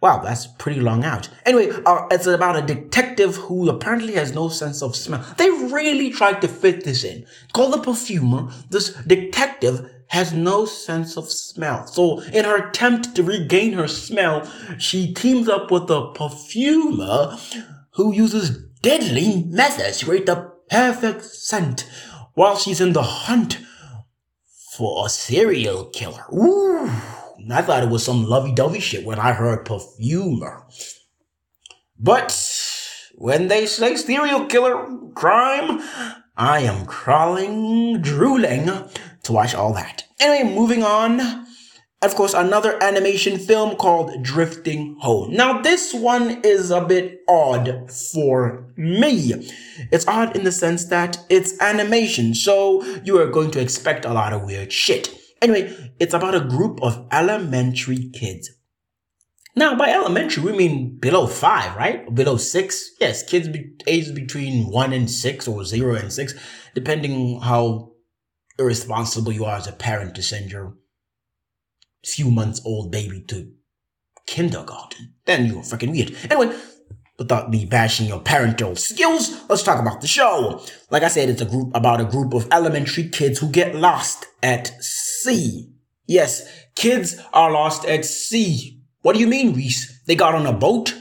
Wow, 0.00 0.22
that's 0.22 0.46
pretty 0.46 0.80
long 0.80 1.04
out. 1.04 1.28
Anyway, 1.44 1.70
uh, 1.86 2.06
it's 2.10 2.26
about 2.26 2.56
a 2.56 2.62
detective 2.62 3.36
who 3.36 3.68
apparently 3.68 4.14
has 4.14 4.34
no 4.34 4.48
sense 4.48 4.82
of 4.82 4.94
smell. 4.94 5.24
They 5.38 5.50
really 5.50 6.10
tried 6.10 6.42
to 6.42 6.48
fit 6.48 6.84
this 6.84 7.02
in. 7.02 7.26
Called 7.52 7.74
the 7.74 7.80
perfumer, 7.80 8.50
this 8.70 8.90
detective 9.06 9.90
has 10.08 10.32
no 10.32 10.64
sense 10.64 11.16
of 11.16 11.30
smell. 11.30 11.86
So 11.86 12.20
in 12.20 12.44
her 12.44 12.68
attempt 12.68 13.14
to 13.16 13.22
regain 13.22 13.72
her 13.74 13.88
smell, 13.88 14.48
she 14.78 15.12
teams 15.12 15.48
up 15.48 15.70
with 15.70 15.90
a 15.90 16.12
perfumer 16.12 17.36
who 17.90 18.12
uses 18.12 18.50
deadly 18.82 19.44
methods 19.48 19.98
to 19.98 20.06
create 20.06 20.26
the 20.26 20.52
perfect 20.70 21.24
scent 21.24 21.88
while 22.34 22.56
she's 22.56 22.80
in 22.80 22.92
the 22.92 23.02
hunt 23.02 23.58
for 24.76 25.06
a 25.06 25.08
serial 25.08 25.86
killer. 25.86 26.24
Ooh, 26.32 26.90
I 27.50 27.62
thought 27.62 27.82
it 27.82 27.88
was 27.88 28.04
some 28.04 28.26
lovey-dovey 28.26 28.80
shit 28.80 29.06
when 29.06 29.18
I 29.18 29.32
heard 29.32 29.64
perfumer. 29.64 30.66
But 31.98 32.36
when 33.14 33.48
they 33.48 33.66
say 33.66 33.96
serial 33.96 34.46
killer 34.46 34.86
crime, 35.14 35.80
I 36.36 36.60
am 36.60 36.84
crawling, 36.84 38.02
drooling 38.02 38.70
to 39.26 39.32
watch 39.32 39.54
all 39.54 39.72
that. 39.74 40.04
Anyway, 40.20 40.54
moving 40.54 40.82
on 40.82 41.46
of 42.02 42.14
course, 42.14 42.34
another 42.34 42.80
animation 42.82 43.38
film 43.38 43.74
called 43.74 44.22
Drifting 44.22 44.96
Home. 45.00 45.32
Now, 45.32 45.62
this 45.62 45.94
one 45.94 46.42
is 46.44 46.70
a 46.70 46.84
bit 46.84 47.22
odd 47.26 47.90
for 48.12 48.72
me. 48.76 49.32
It's 49.90 50.06
odd 50.06 50.36
in 50.36 50.44
the 50.44 50.52
sense 50.52 50.84
that 50.86 51.18
it's 51.30 51.58
animation, 51.60 52.34
so 52.34 52.84
you 53.02 53.18
are 53.18 53.30
going 53.30 53.50
to 53.52 53.60
expect 53.60 54.04
a 54.04 54.12
lot 54.12 54.34
of 54.34 54.44
weird 54.44 54.72
shit. 54.72 55.08
Anyway, 55.40 55.92
it's 55.98 56.14
about 56.14 56.34
a 56.34 56.40
group 56.40 56.82
of 56.82 57.06
elementary 57.10 58.10
kids. 58.10 58.50
Now, 59.56 59.74
by 59.74 59.88
elementary, 59.88 60.42
we 60.42 60.52
mean 60.52 60.98
below 60.98 61.26
five, 61.26 61.74
right? 61.76 62.14
Below 62.14 62.36
six? 62.36 62.90
Yes, 63.00 63.22
kids 63.22 63.48
be- 63.48 63.72
aged 63.86 64.14
between 64.14 64.70
one 64.70 64.92
and 64.92 65.10
six 65.10 65.48
or 65.48 65.64
zero 65.64 65.94
and 65.94 66.12
six, 66.12 66.34
depending 66.74 67.40
how 67.40 67.95
irresponsible 68.58 69.32
you 69.32 69.44
are 69.44 69.56
as 69.56 69.66
a 69.66 69.72
parent 69.72 70.14
to 70.14 70.22
send 70.22 70.50
your 70.50 70.74
few 72.04 72.30
months 72.30 72.60
old 72.64 72.92
baby 72.92 73.22
to 73.28 73.52
kindergarten. 74.26 75.14
Then 75.24 75.46
you're 75.46 75.62
freaking 75.62 75.90
weird. 75.90 76.14
Anyway, 76.30 76.56
without 77.18 77.50
me 77.50 77.64
bashing 77.64 78.06
your 78.06 78.20
parental 78.20 78.76
skills, 78.76 79.44
let's 79.48 79.62
talk 79.62 79.80
about 79.80 80.00
the 80.00 80.06
show. 80.06 80.62
Like 80.90 81.02
I 81.02 81.08
said, 81.08 81.28
it's 81.28 81.42
a 81.42 81.46
group 81.46 81.74
about 81.74 82.00
a 82.00 82.04
group 82.04 82.34
of 82.34 82.48
elementary 82.52 83.08
kids 83.08 83.38
who 83.38 83.50
get 83.50 83.74
lost 83.74 84.26
at 84.42 84.68
sea. 84.82 85.68
Yes, 86.06 86.48
kids 86.74 87.20
are 87.32 87.50
lost 87.50 87.84
at 87.84 88.04
sea. 88.04 88.80
What 89.02 89.14
do 89.14 89.20
you 89.20 89.26
mean, 89.26 89.54
Reese? 89.54 90.02
They 90.06 90.14
got 90.14 90.34
on 90.34 90.46
a 90.46 90.52
boat? 90.52 90.94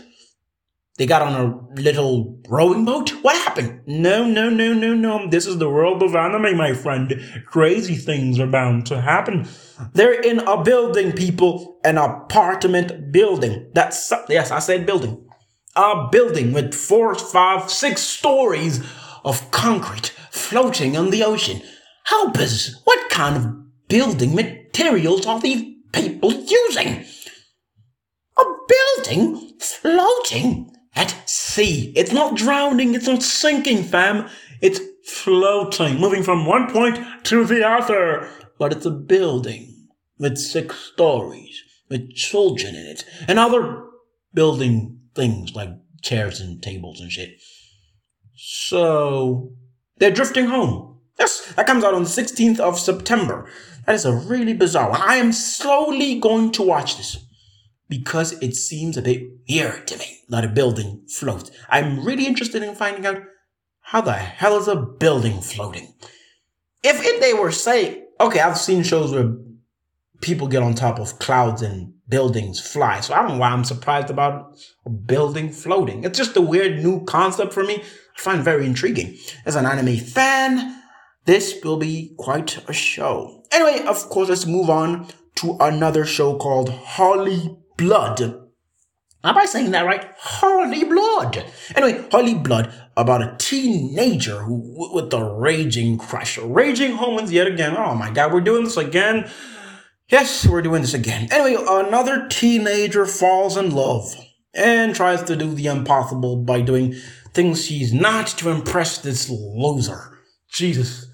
They 0.97 1.05
got 1.05 1.21
on 1.21 1.33
a 1.33 1.81
little 1.81 2.39
rowing 2.47 2.85
boat? 2.85 3.09
What 3.21 3.35
happened? 3.35 3.81
No, 3.85 4.25
no, 4.25 4.49
no, 4.49 4.71
no, 4.71 4.93
no. 4.93 5.27
This 5.27 5.45
is 5.45 5.57
the 5.57 5.69
world 5.69 6.01
of 6.01 6.15
anime, 6.15 6.55
my 6.55 6.73
friend. 6.73 7.21
Crazy 7.45 7.95
things 7.95 8.39
are 8.39 8.47
bound 8.47 8.85
to 8.87 9.01
happen. 9.01 9.45
They're 9.91 10.21
in 10.21 10.39
a 10.39 10.63
building, 10.63 11.11
people. 11.11 11.79
An 11.83 11.97
apartment 11.97 13.11
building. 13.11 13.69
That's, 13.73 14.11
yes, 14.29 14.51
I 14.51 14.59
said 14.59 14.85
building. 14.85 15.27
A 15.75 16.07
building 16.09 16.53
with 16.53 16.73
four, 16.73 17.13
five, 17.15 17.69
six 17.69 18.01
stories 18.01 18.81
of 19.25 19.51
concrete 19.51 20.13
floating 20.31 20.95
on 20.95 21.09
the 21.09 21.25
ocean. 21.25 21.61
Help 22.05 22.37
us. 22.37 22.79
What 22.85 23.09
kind 23.09 23.35
of 23.35 23.87
building 23.89 24.33
materials 24.33 25.25
are 25.25 25.41
these 25.41 25.75
people 25.91 26.31
using? 26.31 27.03
A 28.37 28.43
building 28.69 29.57
floating 29.59 30.71
at 30.95 31.29
sea. 31.29 31.91
It's 31.95 32.11
not 32.11 32.35
drowning, 32.35 32.95
it's 32.95 33.07
not 33.07 33.23
sinking, 33.23 33.83
fam. 33.83 34.29
It's 34.61 34.79
floating, 35.05 35.99
moving 35.99 36.23
from 36.23 36.45
one 36.45 36.71
point 36.71 36.99
to 37.25 37.45
the 37.45 37.67
other. 37.67 38.29
But 38.57 38.71
it's 38.71 38.85
a 38.85 38.91
building 38.91 39.89
with 40.17 40.37
six 40.37 40.75
stories, 40.77 41.61
with 41.89 42.13
children 42.13 42.75
in 42.75 42.85
it, 42.85 43.05
and 43.27 43.37
other 43.37 43.83
building 44.33 44.99
things 45.13 45.53
like 45.55 45.69
chairs 46.01 46.39
and 46.39 46.61
tables 46.61 47.01
and 47.01 47.11
shit. 47.11 47.29
So, 48.35 49.51
they're 49.97 50.11
drifting 50.11 50.47
home. 50.47 50.99
Yes, 51.19 51.53
that 51.53 51.67
comes 51.67 51.83
out 51.83 51.93
on 51.93 52.03
the 52.03 52.09
16th 52.09 52.59
of 52.59 52.77
September. 52.77 53.49
That 53.85 53.95
is 53.95 54.05
a 54.05 54.15
really 54.15 54.53
bizarre 54.53 54.89
one. 54.89 55.01
I 55.01 55.15
am 55.15 55.31
slowly 55.31 56.19
going 56.19 56.51
to 56.53 56.63
watch 56.63 56.97
this 56.97 57.17
because 57.87 58.33
it 58.41 58.55
seems 58.55 58.97
a 58.97 59.01
bit 59.01 59.23
weird 59.49 59.87
to 59.87 59.97
me 59.97 60.19
that 60.29 60.45
a 60.45 60.47
building 60.47 61.05
floats. 61.07 61.51
I'm 61.69 62.03
really 62.03 62.25
interested 62.25 62.63
in 62.63 62.75
finding 62.75 63.05
out 63.05 63.21
how 63.81 64.01
the 64.01 64.13
hell 64.13 64.57
is 64.57 64.67
a 64.67 64.75
building 64.75 65.41
floating? 65.41 65.93
If, 66.83 67.05
if 67.05 67.21
they 67.21 67.33
were 67.33 67.51
saying, 67.51 68.03
okay, 68.19 68.39
I've 68.39 68.57
seen 68.57 68.81
shows 68.81 69.11
where 69.11 69.35
people 70.21 70.47
get 70.47 70.63
on 70.63 70.73
top 70.73 70.99
of 70.99 71.19
clouds 71.19 71.61
and 71.61 71.93
buildings 72.07 72.59
fly. 72.59 72.99
So 73.01 73.13
I 73.13 73.21
don't 73.21 73.33
know 73.33 73.37
why 73.37 73.49
I'm 73.49 73.63
surprised 73.63 74.09
about 74.09 74.57
a 74.85 74.89
building 74.89 75.51
floating. 75.51 76.03
It's 76.03 76.17
just 76.17 76.35
a 76.35 76.41
weird 76.41 76.83
new 76.83 77.03
concept 77.05 77.53
for 77.53 77.63
me. 77.63 77.75
I 77.75 78.19
find 78.19 78.43
very 78.43 78.65
intriguing. 78.65 79.17
As 79.45 79.55
an 79.55 79.67
anime 79.67 79.97
fan, 79.97 80.81
this 81.25 81.59
will 81.63 81.77
be 81.77 82.15
quite 82.17 82.67
a 82.67 82.73
show. 82.73 83.43
Anyway, 83.51 83.85
of 83.85 84.09
course, 84.09 84.29
let's 84.29 84.47
move 84.47 84.69
on 84.69 85.07
to 85.35 85.57
another 85.59 86.05
show 86.05 86.37
called 86.37 86.69
Holly 86.69 87.55
Blood. 87.77 88.21
Am 89.23 89.37
I 89.37 89.45
saying 89.45 89.71
that 89.71 89.85
right? 89.85 90.11
Holy 90.17 90.83
Blood. 90.83 91.43
Anyway, 91.75 92.05
Holy 92.11 92.35
Blood 92.35 92.71
about 92.95 93.23
a 93.23 93.35
teenager 93.37 94.39
who 94.39 94.93
with 94.93 95.09
the 95.09 95.23
raging 95.23 95.97
crush, 95.97 96.37
raging 96.37 96.93
hormones 96.93 97.31
yet 97.31 97.47
again. 97.47 97.75
Oh 97.75 97.95
my 97.95 98.11
God, 98.11 98.31
we're 98.31 98.41
doing 98.41 98.65
this 98.65 98.77
again. 98.77 99.29
Yes, 100.09 100.45
we're 100.45 100.61
doing 100.61 100.81
this 100.81 100.93
again. 100.93 101.27
Anyway, 101.31 101.61
another 101.67 102.27
teenager 102.29 103.07
falls 103.07 103.57
in 103.57 103.71
love 103.71 104.15
and 104.53 104.95
tries 104.95 105.23
to 105.23 105.35
do 105.35 105.53
the 105.53 105.65
impossible 105.65 106.37
by 106.43 106.61
doing 106.61 106.93
things 107.33 107.65
she's 107.65 107.91
not 107.91 108.27
to 108.27 108.49
impress 108.49 108.99
this 108.99 109.29
loser. 109.29 110.19
Jesus. 110.51 111.07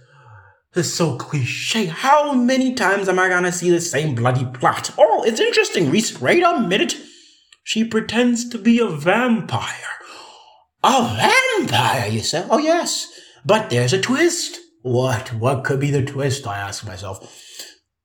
It's 0.74 0.94
so 0.94 1.18
cliche. 1.18 1.86
How 1.88 2.34
many 2.34 2.74
times 2.74 3.10
am 3.10 3.20
I 3.20 3.28
gonna 3.28 3.52
see 3.52 3.70
the 3.70 3.82
same 3.82 4.16
bloody 4.16 4.46
plot? 4.46 4.92
Oh, 4.98 5.24
it's 5.24 5.42
interesting, 5.42 5.92
Reese. 5.92 6.22
Wait 6.22 6.44
a 6.44 6.62
minute. 6.62 6.96
She 7.64 7.84
pretends 7.84 8.48
to 8.50 8.58
be 8.58 8.80
a 8.80 8.88
vampire. 8.88 10.00
A 10.84 11.04
vampire, 11.60 12.08
you 12.10 12.22
say? 12.22 12.46
Oh, 12.50 12.58
yes. 12.58 13.12
But 13.46 13.70
there's 13.70 13.92
a 13.92 14.02
twist. 14.02 14.60
What? 14.82 15.34
What 15.34 15.66
could 15.66 15.82
be 15.82 15.92
the 15.92 16.06
twist? 16.06 16.48
I 16.48 16.58
ask 16.58 16.86
myself. 16.86 17.20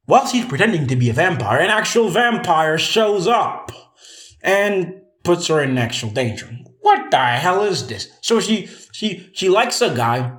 While 0.06 0.26
she's 0.26 0.44
pretending 0.44 0.88
to 0.88 0.96
be 0.96 1.08
a 1.08 1.12
vampire, 1.12 1.60
an 1.60 1.70
actual 1.70 2.08
vampire 2.08 2.78
shows 2.78 3.26
up 3.28 3.70
and 4.42 5.02
puts 5.22 5.46
her 5.46 5.62
in 5.62 5.78
actual 5.78 6.10
danger. 6.10 6.50
What 6.80 7.10
the 7.10 7.16
hell 7.16 7.62
is 7.62 7.86
this? 7.86 8.10
So 8.22 8.40
she 8.40 8.68
she 8.92 9.30
she 9.34 9.48
likes 9.48 9.80
a 9.80 9.94
guy 9.94 10.36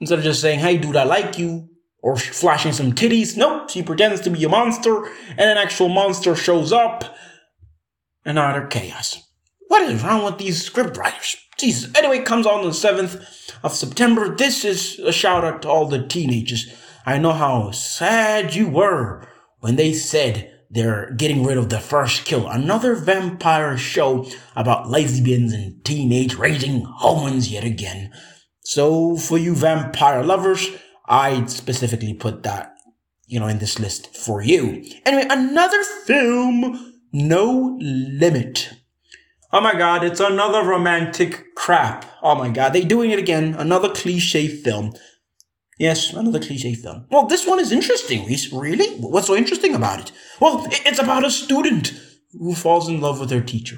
Instead 0.00 0.18
of 0.18 0.24
just 0.24 0.40
saying, 0.40 0.58
hey, 0.58 0.76
dude, 0.76 0.96
I 0.96 1.04
like 1.04 1.38
you, 1.38 1.68
or 2.02 2.16
flashing 2.16 2.72
some 2.72 2.92
titties, 2.92 3.36
nope, 3.36 3.70
she 3.70 3.82
pretends 3.82 4.20
to 4.22 4.30
be 4.30 4.44
a 4.44 4.48
monster, 4.48 5.06
and 5.30 5.40
an 5.40 5.56
actual 5.56 5.88
monster 5.88 6.34
shows 6.34 6.72
up, 6.72 7.16
and 8.24 8.38
utter 8.38 8.66
chaos. 8.66 9.22
What 9.68 9.82
is 9.82 10.02
wrong 10.02 10.24
with 10.24 10.38
these 10.38 10.68
scriptwriters? 10.68 11.36
Jesus. 11.58 11.90
Anyway, 11.96 12.20
comes 12.20 12.46
on 12.46 12.62
the 12.62 12.70
7th 12.70 13.52
of 13.62 13.72
September. 13.72 14.34
This 14.34 14.64
is 14.64 14.98
a 14.98 15.12
shout 15.12 15.44
out 15.44 15.62
to 15.62 15.68
all 15.68 15.86
the 15.86 16.06
teenagers. 16.06 16.72
I 17.06 17.18
know 17.18 17.32
how 17.32 17.70
sad 17.70 18.54
you 18.54 18.68
were 18.68 19.28
when 19.60 19.76
they 19.76 19.92
said 19.92 20.50
they're 20.70 21.12
getting 21.12 21.44
rid 21.44 21.56
of 21.56 21.68
the 21.68 21.78
first 21.78 22.24
kill. 22.24 22.48
Another 22.48 22.94
vampire 22.94 23.78
show 23.78 24.26
about 24.56 24.90
lesbians 24.90 25.52
and 25.52 25.84
teenage 25.84 26.34
raging 26.34 26.84
hormones 26.84 27.50
yet 27.50 27.64
again. 27.64 28.10
So 28.64 29.16
for 29.16 29.36
you 29.36 29.54
vampire 29.54 30.24
lovers, 30.24 30.68
I 31.06 31.44
specifically 31.46 32.14
put 32.14 32.42
that, 32.44 32.74
you 33.26 33.38
know, 33.38 33.46
in 33.46 33.58
this 33.58 33.78
list 33.78 34.16
for 34.16 34.42
you. 34.42 34.82
Anyway, 35.04 35.26
another 35.28 35.82
film, 36.06 36.94
No 37.12 37.78
Limit. 37.80 38.70
Oh 39.52 39.60
my 39.60 39.74
god, 39.74 40.02
it's 40.02 40.18
another 40.18 40.66
romantic 40.66 41.54
crap. 41.54 42.06
Oh 42.22 42.34
my 42.34 42.48
god, 42.48 42.72
they're 42.72 42.82
doing 42.82 43.10
it 43.10 43.18
again. 43.18 43.54
Another 43.54 43.90
cliche 43.90 44.48
film. 44.48 44.94
Yes, 45.78 46.12
another 46.14 46.40
cliche 46.40 46.74
film. 46.74 47.06
Well, 47.10 47.26
this 47.26 47.46
one 47.46 47.60
is 47.60 47.70
interesting, 47.70 48.24
Reese. 48.26 48.50
Really? 48.52 48.96
What's 48.96 49.26
so 49.26 49.36
interesting 49.36 49.74
about 49.74 50.00
it? 50.00 50.12
Well, 50.40 50.66
it's 50.70 50.98
about 50.98 51.24
a 51.24 51.30
student 51.30 51.92
who 52.32 52.54
falls 52.54 52.88
in 52.88 53.00
love 53.00 53.20
with 53.20 53.28
their 53.28 53.42
teacher. 53.42 53.76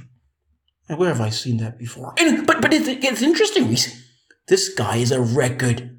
And 0.89 0.99
where 0.99 1.09
have 1.09 1.21
I 1.21 1.31
seen 1.31 1.57
that 1.57 1.79
before? 1.79 2.15
And, 2.19 2.47
but 2.47 2.63
but 2.63 2.73
it's, 2.73 2.87
it's 2.87 3.23
interesting, 3.23 3.69
Reese 3.69 4.06
This 4.49 4.69
guy 4.69 4.97
is 4.97 5.13
a 5.13 5.21
record 5.21 5.99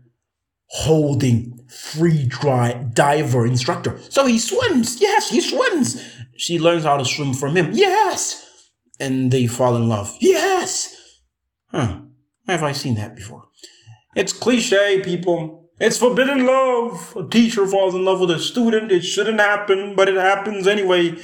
holding 0.69 1.65
free 1.67 2.25
dry 2.25 2.73
diver 2.93 3.45
instructor. 3.45 3.99
So 4.09 4.25
he 4.25 4.39
swims. 4.39 5.01
Yes, 5.01 5.29
he 5.29 5.41
swims. 5.41 6.01
She 6.37 6.59
learns 6.59 6.83
how 6.83 6.97
to 6.97 7.05
swim 7.05 7.33
from 7.33 7.55
him. 7.55 7.71
Yes. 7.73 8.43
And 8.99 9.31
they 9.31 9.47
fall 9.47 9.75
in 9.75 9.89
love. 9.89 10.15
Yes. 10.19 10.95
Huh. 11.71 12.01
Have 12.47 12.63
I 12.63 12.71
seen 12.71 12.95
that 12.95 13.15
before? 13.15 13.45
It's 14.15 14.33
cliche, 14.33 15.01
people. 15.03 15.69
It's 15.79 15.97
forbidden 15.97 16.45
love. 16.45 17.15
A 17.15 17.27
teacher 17.27 17.67
falls 17.67 17.93
in 17.93 18.05
love 18.05 18.19
with 18.19 18.31
a 18.31 18.39
student. 18.39 18.91
It 18.91 19.01
shouldn't 19.01 19.39
happen, 19.39 19.95
but 19.95 20.09
it 20.09 20.15
happens 20.15 20.65
anyway. 20.67 21.15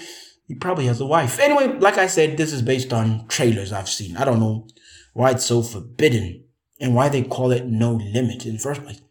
He 0.47 0.55
probably 0.55 0.85
has 0.85 0.99
a 0.99 1.05
wife. 1.05 1.39
Anyway, 1.39 1.79
like 1.79 1.97
I 1.97 2.07
said, 2.07 2.37
this 2.37 2.51
is 2.51 2.61
based 2.61 2.91
on 2.93 3.27
trailers 3.27 3.71
I've 3.71 3.89
seen. 3.89 4.17
I 4.17 4.25
don't 4.25 4.39
know 4.39 4.67
why 5.13 5.31
it's 5.31 5.45
so 5.45 5.63
forbidden 5.63 6.42
and 6.83 6.93
why 6.93 7.07
they 7.07 7.23
call 7.23 7.51
it 7.51 7.65
no 7.65 7.93
limit 7.93 8.45
in 8.45 8.53
the 8.53 8.59
first 8.59 8.83
place. 8.83 9.01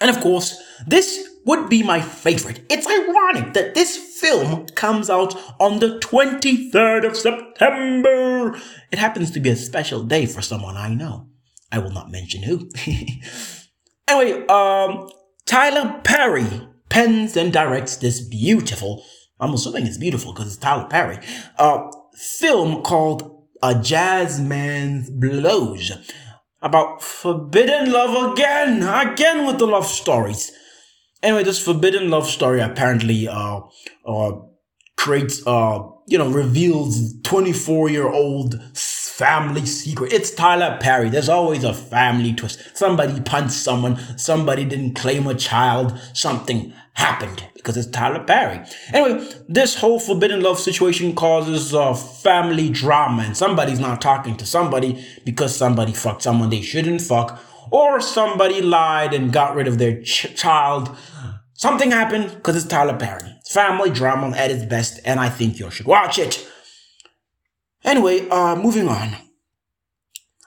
And 0.00 0.14
of 0.14 0.20
course, 0.22 0.62
this 0.86 1.30
would 1.46 1.70
be 1.70 1.82
my 1.82 2.00
favorite. 2.00 2.60
It's 2.68 2.86
ironic 2.86 3.54
that 3.54 3.74
this 3.74 3.96
film 4.20 4.66
comes 4.66 5.08
out 5.08 5.34
on 5.58 5.78
the 5.78 5.98
23rd 6.00 7.06
of 7.06 7.16
September. 7.16 8.54
It 8.92 8.98
happens 8.98 9.30
to 9.30 9.40
be 9.40 9.48
a 9.48 9.56
special 9.56 10.04
day 10.04 10.26
for 10.26 10.42
someone 10.42 10.76
I 10.76 10.92
know. 10.94 11.28
I 11.72 11.78
will 11.78 11.90
not 11.90 12.10
mention 12.10 12.42
who. 12.42 12.68
anyway, 14.08 14.46
um, 14.46 15.08
Tyler 15.46 16.00
Perry 16.04 16.68
pens 16.90 17.34
and 17.34 17.50
directs 17.50 17.96
this 17.96 18.20
beautiful, 18.20 19.02
I'm 19.40 19.54
assuming 19.54 19.86
it's 19.86 19.98
beautiful 19.98 20.34
because 20.34 20.48
it's 20.48 20.56
Tyler 20.56 20.86
Perry, 20.86 21.18
uh, 21.58 21.90
film 22.14 22.82
called 22.82 23.48
A 23.62 23.74
Jazz 23.74 24.38
Man's 24.38 25.08
Blues 25.08 25.92
about 26.64 27.02
forbidden 27.02 27.92
love 27.92 28.32
again, 28.32 28.82
again 28.82 29.46
with 29.46 29.58
the 29.58 29.66
love 29.66 29.86
stories. 29.86 30.50
Anyway, 31.22 31.44
this 31.44 31.62
forbidden 31.62 32.10
love 32.10 32.26
story 32.26 32.60
apparently 32.60 33.28
uh, 33.28 33.60
uh, 34.06 34.32
creates, 34.96 35.46
uh, 35.46 35.80
you 36.08 36.18
know, 36.18 36.28
reveals 36.30 37.14
24 37.22 37.90
year 37.90 38.08
old 38.08 38.60
family 39.16 39.64
secret. 39.64 40.12
It's 40.12 40.32
Tyler 40.32 40.76
Perry. 40.80 41.08
There's 41.08 41.28
always 41.28 41.62
a 41.62 41.72
family 41.72 42.34
twist. 42.34 42.76
Somebody 42.76 43.20
punched 43.20 43.52
someone. 43.52 43.96
Somebody 44.18 44.64
didn't 44.64 44.94
claim 44.94 45.26
a 45.28 45.34
child. 45.34 45.96
Something 46.14 46.72
happened 46.94 47.48
because 47.54 47.76
it's 47.76 47.88
Tyler 47.88 48.24
Perry. 48.24 48.64
Anyway, 48.92 49.24
this 49.48 49.76
whole 49.76 50.00
forbidden 50.00 50.42
love 50.42 50.58
situation 50.58 51.14
causes 51.14 51.72
uh, 51.72 51.94
family 51.94 52.70
drama 52.70 53.22
and 53.22 53.36
somebody's 53.36 53.80
not 53.80 54.00
talking 54.00 54.36
to 54.36 54.46
somebody 54.46 55.04
because 55.24 55.54
somebody 55.54 55.92
fucked 55.92 56.22
someone 56.22 56.50
they 56.50 56.60
shouldn't 56.60 57.00
fuck 57.00 57.40
or 57.70 58.00
somebody 58.00 58.60
lied 58.60 59.14
and 59.14 59.32
got 59.32 59.54
rid 59.54 59.66
of 59.66 59.78
their 59.78 60.02
ch- 60.02 60.34
child 60.36 60.96
Something 61.56 61.92
happened 61.92 62.30
because 62.34 62.56
it's 62.56 62.66
Tyler 62.66 62.96
Perry. 62.96 63.32
It's 63.38 63.52
family 63.52 63.88
drama 63.88 64.36
at 64.36 64.50
its 64.50 64.64
best, 64.64 64.98
and 65.04 65.20
I 65.20 65.28
think 65.28 65.60
you 65.60 65.70
should 65.70 65.86
watch 65.86 66.18
it. 66.18 66.46
Anyway, 67.84 68.28
uh, 68.28 68.56
moving 68.56 68.88
on. 68.88 69.16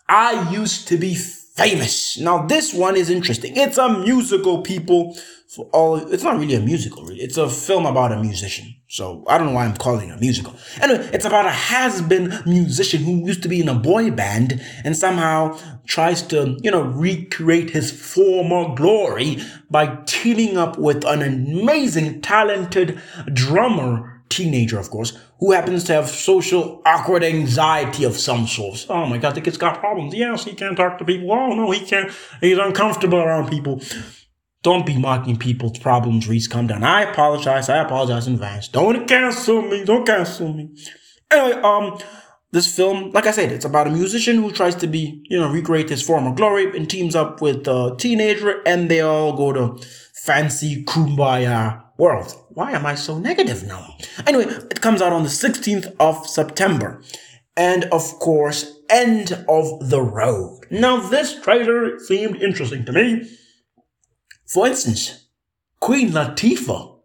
I 0.10 0.52
used 0.52 0.88
to 0.88 0.98
be 0.98 1.16
famous. 1.16 2.18
Now 2.18 2.46
this 2.46 2.74
one 2.74 2.96
is 2.96 3.10
interesting. 3.10 3.56
It's 3.56 3.78
a 3.78 3.90
musical, 3.90 4.62
people 4.62 5.16
for 5.48 5.66
all 5.72 5.96
it's 5.96 6.24
not 6.24 6.38
really 6.38 6.56
a 6.56 6.60
musical 6.60 7.04
really 7.06 7.22
it's 7.22 7.38
a 7.38 7.50
film 7.50 7.86
about 7.86 8.12
a 8.12 8.22
musician 8.22 8.66
so 8.90 9.24
i 9.30 9.38
don't 9.38 9.48
know 9.48 9.54
why 9.54 9.64
i'm 9.64 9.78
calling 9.78 10.10
it 10.10 10.14
a 10.14 10.20
musical 10.20 10.54
anyway 10.82 11.10
it's 11.14 11.24
about 11.24 11.46
a 11.46 11.50
has-been 11.50 12.34
musician 12.46 13.02
who 13.02 13.26
used 13.26 13.42
to 13.42 13.48
be 13.48 13.62
in 13.62 13.70
a 13.70 13.74
boy 13.74 14.12
band 14.12 14.62
and 14.84 14.98
somehow 14.98 15.58
tries 15.86 16.22
to 16.22 16.58
you 16.62 16.70
know 16.70 16.82
recreate 16.82 17.70
his 17.70 17.92
former 17.92 18.76
glory 18.76 19.38
by 19.72 19.98
teaming 20.06 20.58
up 20.58 20.78
with 20.78 21.06
an 21.06 21.22
amazing 21.22 22.22
talented 22.22 23.00
drummer 23.32 24.17
teenager 24.30 24.80
of 24.80 24.90
course 24.90 25.18
who 25.40 25.52
happens 25.52 25.84
to 25.84 25.94
have 25.94 26.10
social 26.10 26.82
awkward 26.86 27.24
anxiety 27.24 28.04
of 28.04 28.18
some 28.18 28.48
sort 28.48 28.86
oh 28.90 29.06
my 29.06 29.18
god 29.18 29.36
the 29.36 29.42
kid's 29.42 29.58
got 29.58 29.80
problems 29.80 30.14
yes 30.14 30.44
he 30.44 30.54
can't 30.54 30.78
talk 30.78 30.98
to 30.98 31.06
people 31.06 31.32
oh 31.32 31.54
no 31.54 31.72
he 31.72 31.86
can't 31.86 32.12
he's 32.42 32.58
uncomfortable 32.58 33.20
around 33.20 33.50
people 33.50 33.82
don't 34.64 34.86
be 34.86 34.98
mocking 34.98 35.38
people's 35.38 35.80
problems, 35.80 36.28
Reese. 36.28 36.48
Calm 36.48 36.68
down. 36.68 36.84
I 36.84 37.04
apologize. 37.04 37.70
I 37.70 37.78
apologize 37.78 38.28
in 38.28 38.34
advance. 38.34 38.68
Don't 38.68 39.08
cancel 39.08 39.62
me. 39.62 39.86
Don't 39.86 40.06
cancel 40.06 40.52
me. 40.52 40.76
Anyway, 41.32 41.62
um, 41.62 41.98
this 42.52 42.76
film, 42.76 43.12
like 43.12 43.28
I 43.28 43.32
said, 43.32 43.52
it's 43.52 43.66
about 43.66 43.88
a 43.88 43.92
musician 43.92 44.38
who 44.38 44.52
tries 44.52 44.76
to 44.76 44.88
be, 44.88 45.24
you 45.30 45.40
know, 45.40 45.50
recreate 45.50 45.90
his 45.90 46.02
former 46.02 46.34
glory 46.34 46.76
and 46.76 46.90
teams 46.90 47.16
up 47.16 47.42
with 47.42 47.68
a 47.68 47.96
teenager 47.98 48.62
and 48.66 48.90
they 48.90 49.02
all 49.02 49.34
go 49.34 49.54
to 49.54 49.86
fancy 50.14 50.84
kumbaya 50.86 51.84
world. 51.98 52.34
Why 52.50 52.72
am 52.72 52.86
I 52.86 52.96
so 52.96 53.18
negative 53.18 53.66
now? 53.66 53.96
Anyway, 54.26 54.46
it 54.46 54.82
comes 54.82 55.02
out 55.02 55.14
on 55.14 55.24
the 55.24 55.30
16th 55.30 55.96
of 56.00 56.28
September. 56.28 57.02
And 57.56 57.86
of 57.86 58.20
course, 58.20 58.80
end 58.90 59.44
of 59.50 59.90
the 59.90 60.02
road. 60.02 60.62
Now, 60.70 60.98
this 60.98 61.42
trailer 61.42 61.98
seemed 62.00 62.42
interesting 62.42 62.86
to 62.86 62.92
me 62.92 63.28
for 64.48 64.66
instance, 64.66 65.26
Queen 65.82 66.12
Latifah 66.12 67.00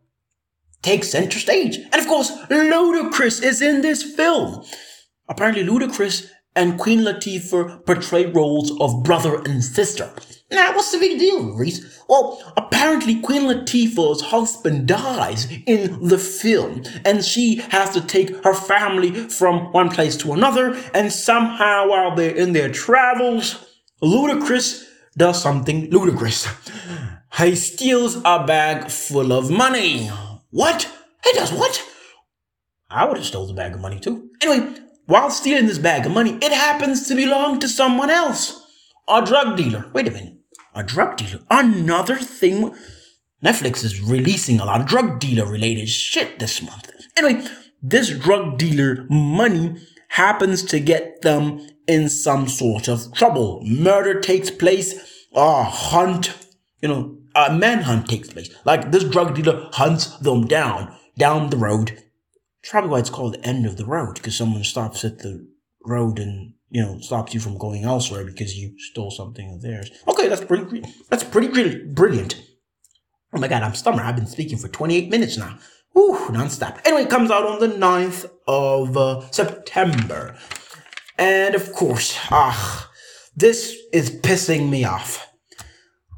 takes 0.81 1.09
center 1.09 1.38
stage. 1.40 1.76
And 1.76 1.94
of 1.94 2.07
course, 2.07 2.31
Ludacris 2.48 3.42
is 3.42 3.61
in 3.61 3.83
this 3.83 4.02
film. 4.02 4.64
Apparently, 5.28 5.64
Ludacris 5.64 6.31
and 6.55 6.78
Queen 6.78 7.00
Latifah 7.00 7.85
portray 7.85 8.26
roles 8.26 8.70
of 8.81 9.02
brother 9.02 9.42
and 9.42 9.64
sister. 9.64 10.12
Now, 10.53 10.75
what's 10.75 10.93
the 10.93 10.99
big 10.99 11.19
deal, 11.19 11.55
Reese? 11.55 12.03
Well, 12.09 12.53
apparently 12.59 13.21
Queen 13.21 13.43
Latifah's 13.43 14.21
husband 14.21 14.87
dies 14.87 15.51
in 15.67 16.09
the 16.09 16.19
film, 16.19 16.83
and 17.07 17.25
she 17.25 17.57
has 17.71 17.91
to 17.95 18.03
take 18.03 18.45
her 18.45 18.53
family 18.53 19.12
from 19.31 19.73
one 19.73 19.88
place 19.88 20.17
to 20.19 20.35
another, 20.35 20.77
and 20.93 21.11
somehow 21.11 21.88
while 21.88 22.15
they're 22.15 22.35
in 22.35 22.53
their 22.53 22.71
travels, 22.71 23.65
Ludacris 24.03 24.87
does 25.17 25.41
something 25.43 25.91
ludicrous. 25.91 26.47
He 27.38 27.55
steals 27.55 28.17
a 28.25 28.45
bag 28.45 28.91
full 28.91 29.33
of 29.33 29.51
money. 29.51 30.09
What? 30.51 30.87
He 31.25 31.33
does 31.33 31.51
what? 31.51 31.83
I 32.91 33.07
would 33.07 33.17
have 33.17 33.25
stole 33.25 33.47
the 33.47 33.55
bag 33.55 33.73
of 33.73 33.81
money 33.81 33.99
too. 33.99 34.29
Anyway, 34.43 34.75
while 35.07 35.31
stealing 35.31 35.67
this 35.67 35.79
bag 35.79 36.05
of 36.05 36.12
money, 36.12 36.37
it 36.43 36.53
happens 36.53 37.09
to 37.09 37.15
belong 37.15 37.59
to 37.61 37.69
someone 37.69 38.11
else. 38.11 38.67
A 39.09 39.25
drug 39.25 39.57
dealer. 39.57 39.91
Wait 39.95 40.09
a 40.09 40.11
minute. 40.11 40.32
A 40.74 40.82
drug 40.82 41.16
dealer. 41.16 41.40
Another 41.50 42.16
thing. 42.16 42.74
Netflix 43.44 43.85
is 43.85 44.00
releasing 44.00 44.61
a 44.61 44.64
lot 44.64 44.80
of 44.80 44.87
drug 44.87 45.18
dealer 45.18 45.50
related 45.50 45.88
shit 45.88 46.38
this 46.38 46.62
month. 46.62 46.90
Anyway, 47.16 47.46
this 47.82 48.11
drug 48.11 48.56
dealer 48.56 49.04
money 49.11 49.76
happens 50.08 50.62
to 50.62 50.78
get 50.78 51.22
them 51.22 51.68
in 51.87 52.08
some 52.08 52.48
sort 52.48 52.88
of 52.88 53.12
trouble. 53.12 53.61
Murder 53.64 54.20
takes 54.20 54.50
place. 54.50 54.94
A 55.35 55.64
hunt, 55.64 56.35
you 56.80 56.88
know, 56.88 57.18
a 57.35 57.52
manhunt 57.52 58.08
takes 58.08 58.30
place. 58.30 58.54
Like 58.64 58.92
this 58.92 59.04
drug 59.04 59.35
dealer 59.35 59.68
hunts 59.72 60.18
them 60.18 60.46
down, 60.46 60.94
down 61.16 61.50
the 61.50 61.56
road. 61.56 62.02
Probably 62.62 62.90
why 62.90 62.98
it's 63.00 63.11
called 63.11 63.35
the 63.35 63.46
end 63.46 63.66
of 63.66 63.76
the 63.76 63.87
road, 63.87 64.14
because 64.14 64.37
someone 64.37 64.62
stops 64.62 65.04
at 65.04 65.18
the 65.20 65.48
road 65.85 66.18
and, 66.18 66.55
you 66.71 66.83
know, 66.83 66.99
stops 67.01 67.35
you 67.35 67.40
from 67.40 67.59
going 67.59 67.85
elsewhere 67.85 68.25
because 68.25 68.57
you 68.57 68.75
stole 68.79 69.11
something 69.11 69.53
of 69.53 69.62
theirs. 69.62 69.90
Okay, 70.09 70.29
that's 70.29 70.45
pretty, 70.45 70.83
that's 71.09 71.25
pretty 71.25 71.49
brilliant. 71.92 72.42
Oh 73.35 73.40
my 73.40 73.49
god, 73.49 73.62
I'm 73.62 73.75
stummer. 73.75 74.03
I've 74.03 74.16
been 74.16 74.27
speaking 74.27 74.59
for 74.59 74.68
28 74.68 75.11
minutes 75.11 75.37
now. 75.37 75.59
Whew, 75.92 76.16
nonstop. 76.31 76.81
Anyway, 76.85 77.03
it 77.03 77.11
comes 77.11 77.31
out 77.31 77.47
on 77.47 77.61
the 77.61 77.68
9th 77.68 78.31
of 78.47 78.97
uh, 78.97 79.21
September. 79.31 80.37
And 81.18 81.55
of 81.55 81.73
course, 81.73 82.18
ah, 82.31 82.90
this 83.37 83.77
is 83.92 84.11
pissing 84.11 84.71
me 84.71 84.85
off. 84.85 85.29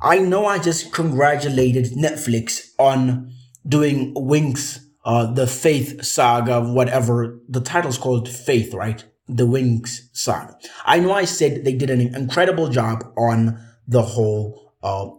I 0.00 0.18
know 0.18 0.46
I 0.46 0.59
just 0.59 0.92
congratulated 0.92 1.92
Netflix 1.92 2.70
on 2.79 3.33
doing 3.66 4.14
Winx, 4.14 4.81
uh, 5.05 5.33
the 5.33 5.46
Faith 5.46 6.05
saga, 6.05 6.61
whatever 6.61 7.40
the 7.48 7.61
title's 7.61 7.98
called 7.98 8.29
Faith, 8.29 8.74
right? 8.74 9.05
The 9.28 9.46
Wings 9.46 10.10
saga. 10.12 10.56
I 10.84 11.00
know 11.00 11.12
I 11.12 11.24
said 11.24 11.64
they 11.64 11.74
did 11.74 11.90
an 11.90 12.00
incredible 12.14 12.68
job 12.68 13.04
on 13.16 13.58
the 13.88 14.02
whole, 14.02 14.74
uh, 14.82 15.10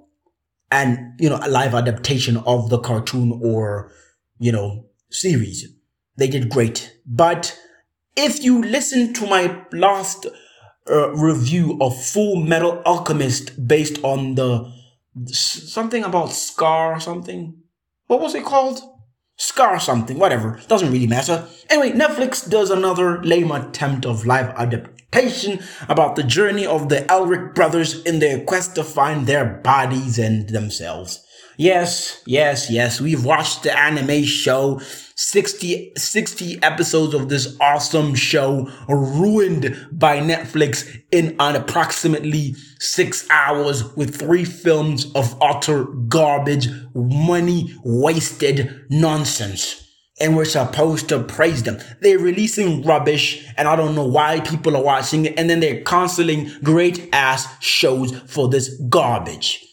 and, 0.72 1.20
you 1.20 1.30
know, 1.30 1.40
a 1.42 1.50
live 1.50 1.74
adaptation 1.74 2.38
of 2.38 2.70
the 2.70 2.80
cartoon 2.80 3.40
or, 3.44 3.92
you 4.38 4.52
know, 4.52 4.86
series. 5.10 5.68
They 6.18 6.28
did 6.28 6.50
great. 6.50 6.98
But 7.06 7.58
if 8.16 8.44
you 8.44 8.64
listen 8.64 9.14
to 9.14 9.28
my 9.28 9.64
last 9.72 10.28
uh, 10.90 11.10
review 11.16 11.78
of 11.82 12.00
Full 12.00 12.36
Metal 12.38 12.82
Alchemist 12.86 13.68
based 13.68 14.04
on 14.04 14.36
the 14.36 14.72
something 15.26 16.04
about 16.04 16.32
Scar 16.32 16.94
or 16.94 17.00
something. 17.00 17.56
What 18.08 18.22
was 18.22 18.36
it 18.36 18.44
called? 18.44 18.82
Scar 19.38 19.80
something, 19.80 20.18
whatever. 20.18 20.62
Doesn't 20.68 20.92
really 20.92 21.08
matter. 21.08 21.46
Anyway, 21.70 21.92
Netflix 21.98 22.50
does 22.50 22.70
another 22.70 23.22
lame 23.24 23.52
attempt 23.52 24.06
of 24.06 24.26
live 24.26 24.50
adaptation 24.56 25.60
about 25.90 26.16
the 26.16 26.24
journey 26.24 26.66
of 26.66 26.88
the 26.88 27.02
Elric 27.10 27.54
brothers 27.54 28.02
in 28.04 28.20
their 28.20 28.40
quest 28.46 28.76
to 28.76 28.84
find 28.84 29.28
their 29.28 29.46
bodies 29.46 30.18
and 30.18 30.50
themselves. 30.50 31.26
Yes, 31.58 32.22
yes, 32.26 32.70
yes, 32.70 33.00
we've 33.00 33.24
watched 33.24 33.64
the 33.64 33.78
anime 33.78 34.24
show 34.24 34.82
60, 35.16 35.94
60 35.96 36.62
episodes 36.62 37.14
of 37.14 37.30
this 37.30 37.56
awesome 37.62 38.14
show 38.16 38.70
ruined 38.90 39.88
by 39.94 40.20
Netflix 40.20 41.02
in 41.12 41.38
an 41.40 41.56
approximately 41.56 42.56
six 42.80 43.26
hours 43.30 43.96
with 43.96 44.20
three 44.20 44.44
films 44.44 45.10
of 45.14 45.42
utter 45.42 45.86
garbage, 45.86 46.68
money 46.94 47.74
wasted 47.86 48.86
nonsense. 48.90 49.82
And 50.20 50.36
we're 50.36 50.46
supposed 50.46 51.10
to 51.10 51.24
praise 51.24 51.64
them. 51.64 51.80
They're 52.02 52.20
releasing 52.20 52.84
rubbish 52.84 53.46
and 53.58 53.68
I 53.68 53.78
don't 53.78 53.96
know 53.96 54.06
why 54.06 54.42
people 54.42 54.76
are 54.76 54.84
watching 54.84 55.26
it. 55.26 55.38
And 55.38 55.50
then 55.50 55.60
they're 55.62 55.84
canceling 55.84 56.52
great 56.64 57.10
ass 57.14 57.48
shows 57.62 58.18
for 58.22 58.48
this 58.50 58.78
garbage. 58.90 59.65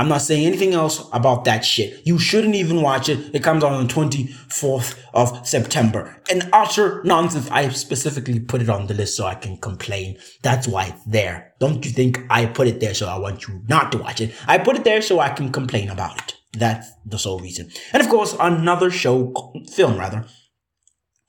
I'm 0.00 0.08
not 0.08 0.22
saying 0.22 0.46
anything 0.46 0.72
else 0.72 1.06
about 1.12 1.44
that 1.44 1.62
shit. 1.62 2.06
You 2.06 2.18
shouldn't 2.18 2.54
even 2.54 2.80
watch 2.80 3.10
it. 3.10 3.34
It 3.34 3.42
comes 3.42 3.62
out 3.62 3.72
on 3.72 3.86
the 3.86 3.92
24th 3.92 4.98
of 5.12 5.46
September. 5.46 6.16
And 6.30 6.48
utter 6.54 7.02
nonsense. 7.04 7.50
I 7.50 7.68
specifically 7.68 8.40
put 8.40 8.62
it 8.62 8.70
on 8.70 8.86
the 8.86 8.94
list 8.94 9.14
so 9.14 9.26
I 9.26 9.34
can 9.34 9.58
complain. 9.58 10.16
That's 10.42 10.66
why 10.66 10.86
it's 10.86 11.04
there. 11.04 11.52
Don't 11.60 11.84
you 11.84 11.90
think 11.90 12.18
I 12.30 12.46
put 12.46 12.66
it 12.66 12.80
there 12.80 12.94
so 12.94 13.08
I 13.08 13.18
want 13.18 13.46
you 13.46 13.60
not 13.68 13.92
to 13.92 13.98
watch 13.98 14.22
it? 14.22 14.34
I 14.48 14.56
put 14.56 14.76
it 14.76 14.84
there 14.84 15.02
so 15.02 15.20
I 15.20 15.28
can 15.28 15.52
complain 15.52 15.90
about 15.90 16.16
it. 16.16 16.34
That's 16.54 16.90
the 17.04 17.18
sole 17.18 17.38
reason. 17.38 17.70
And 17.92 18.02
of 18.02 18.08
course, 18.08 18.34
another 18.40 18.90
show, 18.90 19.34
film 19.70 19.98
rather, 19.98 20.24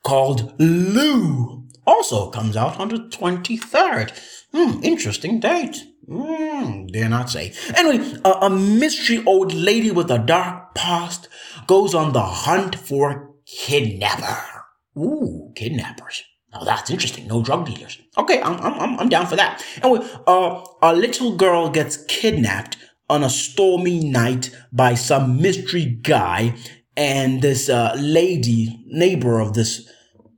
called 0.02 0.54
Lou 0.62 1.68
also 1.86 2.30
comes 2.30 2.56
out 2.56 2.80
on 2.80 2.88
the 2.88 3.00
23rd. 3.00 4.18
Hmm, 4.54 4.82
interesting 4.82 5.42
date. 5.42 5.91
Mm, 6.10 6.92
dare 6.92 7.10
not 7.10 7.30
say. 7.30 7.54
Anyway, 7.76 8.20
a, 8.26 8.30
a 8.30 8.50
mystery 8.50 9.24
old 9.26 9.54
lady 9.54 9.92
with 9.92 10.10
a 10.12 10.18
dark 10.18 10.74
past 10.76 11.28
goes 11.68 11.94
on 11.94 12.14
the 12.14 12.22
hunt 12.22 12.76
for 12.76 13.32
kidnapper. 13.46 14.38
Ooh, 14.98 15.52
kidnappers. 15.56 16.24
Now 16.52 16.64
that's 16.64 16.90
interesting. 16.90 17.28
No 17.28 17.42
drug 17.42 17.66
dealers. 17.66 17.98
Okay, 18.18 18.42
I'm 18.42 18.60
I'm 18.60 19.00
I'm 19.00 19.10
down 19.10 19.26
for 19.26 19.38
that. 19.38 19.64
Anyway, 19.82 20.06
uh, 20.28 20.62
a 20.82 20.94
little 20.94 21.36
girl 21.36 21.70
gets 21.70 22.04
kidnapped 22.06 22.78
on 23.10 23.24
a 23.24 23.30
stormy 23.30 24.00
night 24.04 24.56
by 24.72 24.96
some 24.96 25.42
mystery 25.42 25.86
guy, 25.86 26.56
and 26.98 27.42
this 27.42 27.70
uh, 27.70 27.96
lady 27.98 28.84
neighbor 28.88 29.40
of 29.40 29.54
this 29.54 29.90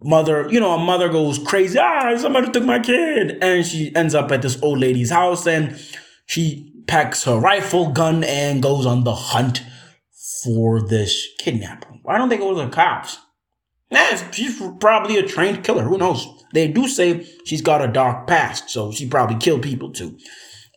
mother, 0.04 0.48
you 0.50 0.60
know, 0.60 0.74
a 0.74 0.78
mother 0.78 1.10
goes 1.10 1.40
crazy. 1.40 1.80
Ah, 1.80 2.16
somebody 2.18 2.52
took 2.52 2.64
my 2.64 2.80
kid. 2.80 3.38
And 3.42 3.66
she 3.66 3.96
ends 3.96 4.16
up 4.16 4.32
at 4.32 4.42
this 4.42 4.62
old 4.62 4.80
lady's 4.80 5.12
house 5.12 5.48
and 5.48 5.80
she 6.26 6.72
packs 6.88 7.24
her 7.24 7.38
rifle 7.38 7.92
gun 7.92 8.24
and 8.24 8.62
goes 8.62 8.86
on 8.86 9.04
the 9.04 9.16
hunt 9.16 9.64
for 10.44 10.82
this 10.82 11.28
kidnapper. 11.40 11.90
Why 12.04 12.18
don't 12.18 12.30
they 12.30 12.38
go 12.38 12.54
to 12.54 12.66
the 12.66 12.70
cops? 12.70 13.18
Nah, 13.92 14.16
she's 14.32 14.62
probably 14.80 15.18
a 15.18 15.28
trained 15.28 15.64
killer. 15.64 15.84
Who 15.84 15.98
knows? 15.98 16.28
They 16.54 16.68
do 16.68 16.88
say 16.88 17.28
she's 17.46 17.62
got 17.62 17.84
a 17.84 17.88
dark 17.88 18.28
past, 18.28 18.70
so 18.70 18.92
she 18.92 19.08
probably 19.08 19.38
killed 19.38 19.62
people 19.62 19.92
too. 19.92 20.18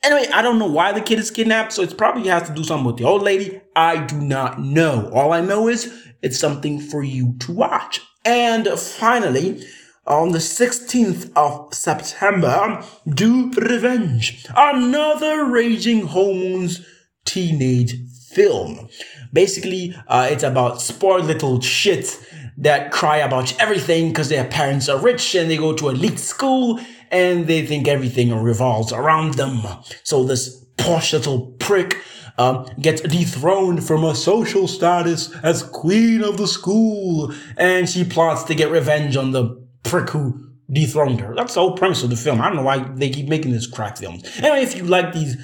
Anyway, 0.07 0.29
I 0.33 0.40
don't 0.40 0.61
know 0.61 0.71
why 0.71 0.92
the 0.92 1.01
kid 1.01 1.19
is 1.19 1.33
kidnapped, 1.33 1.73
so 1.73 1.83
it 1.83 1.99
probably 1.99 2.29
has 2.29 2.49
to 2.49 2.55
do 2.55 2.62
something 2.62 2.87
with 2.87 2.97
the 2.97 3.03
old 3.03 3.23
lady. 3.23 3.61
I 3.75 4.07
do 4.07 4.21
not 4.21 4.61
know. 4.61 5.11
All 5.12 5.33
I 5.33 5.40
know 5.40 5.66
is 5.66 5.92
it's 6.23 6.38
something 6.38 6.79
for 6.79 7.03
you 7.03 7.35
to 7.40 7.51
watch. 7.51 8.01
And 8.25 8.69
finally, 8.69 9.66
on 10.07 10.31
the 10.31 10.38
16th 10.38 11.33
of 11.35 11.75
September, 11.75 12.85
Do 13.09 13.51
Revenge, 13.51 14.47
another 14.57 15.45
Raging 15.45 16.07
Hormones 16.07 16.87
teenage 17.25 17.97
film. 18.31 18.88
Basically, 19.33 19.92
uh, 20.07 20.29
it's 20.31 20.45
about 20.45 20.81
spoiled 20.81 21.25
little 21.25 21.59
shits 21.59 22.25
that 22.59 22.92
cry 22.92 23.16
about 23.16 23.61
everything 23.61 24.09
because 24.09 24.29
their 24.29 24.45
parents 24.45 24.88
are 24.88 25.01
rich 25.01 25.35
and 25.35 25.51
they 25.51 25.57
go 25.57 25.73
to 25.75 25.88
elite 25.88 26.21
school 26.21 26.81
and 27.11 27.47
they 27.47 27.64
think 27.66 27.88
everything 27.88 28.35
revolves 28.35 28.92
around 28.92 29.35
them. 29.35 29.62
So 30.03 30.25
this 30.25 30.64
posh 30.77 31.12
little 31.12 31.53
prick 31.59 31.99
um, 32.38 32.66
gets 32.81 33.01
dethroned 33.01 33.85
from 33.85 34.03
her 34.03 34.14
social 34.14 34.69
status 34.69 35.35
as 35.42 35.62
queen 35.62 36.23
of 36.23 36.37
the 36.37 36.47
school, 36.47 37.33
and 37.57 37.88
she 37.88 38.05
plots 38.05 38.45
to 38.45 38.55
get 38.55 38.71
revenge 38.71 39.16
on 39.16 39.33
the 39.33 39.66
prick 39.85 40.11
who 40.11 40.51
dethroned 40.71 41.21
her. 41.21 41.35
That's 41.35 41.55
the 41.55 41.61
whole 41.61 41.77
premise 41.77 42.03
of 42.03 42.11
the 42.11 42.16
film. 42.16 42.40
I 42.40 42.49
don't 42.49 42.57
know 42.57 42.62
why 42.62 42.79
they 42.79 43.11
keep 43.11 43.29
making 43.29 43.53
this 43.53 43.66
crack 43.66 43.97
films. 43.97 44.25
Anyway, 44.38 44.62
if 44.62 44.77
you 44.77 44.85
like 44.85 45.12
these 45.12 45.37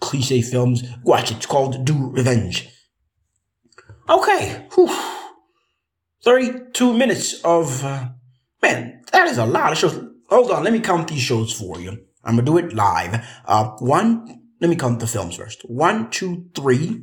cliche 0.00 0.42
films, 0.42 0.82
watch 1.04 1.30
it. 1.30 1.38
It's 1.38 1.46
called 1.46 1.84
Do 1.84 2.10
Revenge. 2.10 2.68
Okay, 4.08 4.66
Whew. 4.74 4.94
32 6.24 6.94
minutes 6.94 7.40
of, 7.42 7.84
uh, 7.84 8.08
man, 8.62 9.02
that 9.12 9.28
is 9.28 9.38
a 9.38 9.46
lot 9.46 9.72
of 9.72 9.78
shows. 9.78 10.02
Hold 10.28 10.50
on, 10.50 10.64
let 10.64 10.72
me 10.72 10.80
count 10.80 11.08
these 11.08 11.20
shows 11.20 11.52
for 11.52 11.80
you. 11.80 11.98
I'm 12.24 12.36
gonna 12.36 12.42
do 12.42 12.58
it 12.58 12.74
live. 12.74 13.26
Uh, 13.44 13.70
one, 13.78 14.42
let 14.60 14.70
me 14.70 14.76
count 14.76 15.00
the 15.00 15.06
films 15.06 15.36
first. 15.36 15.62
One, 15.68 16.10
two, 16.10 16.46
three. 16.54 17.02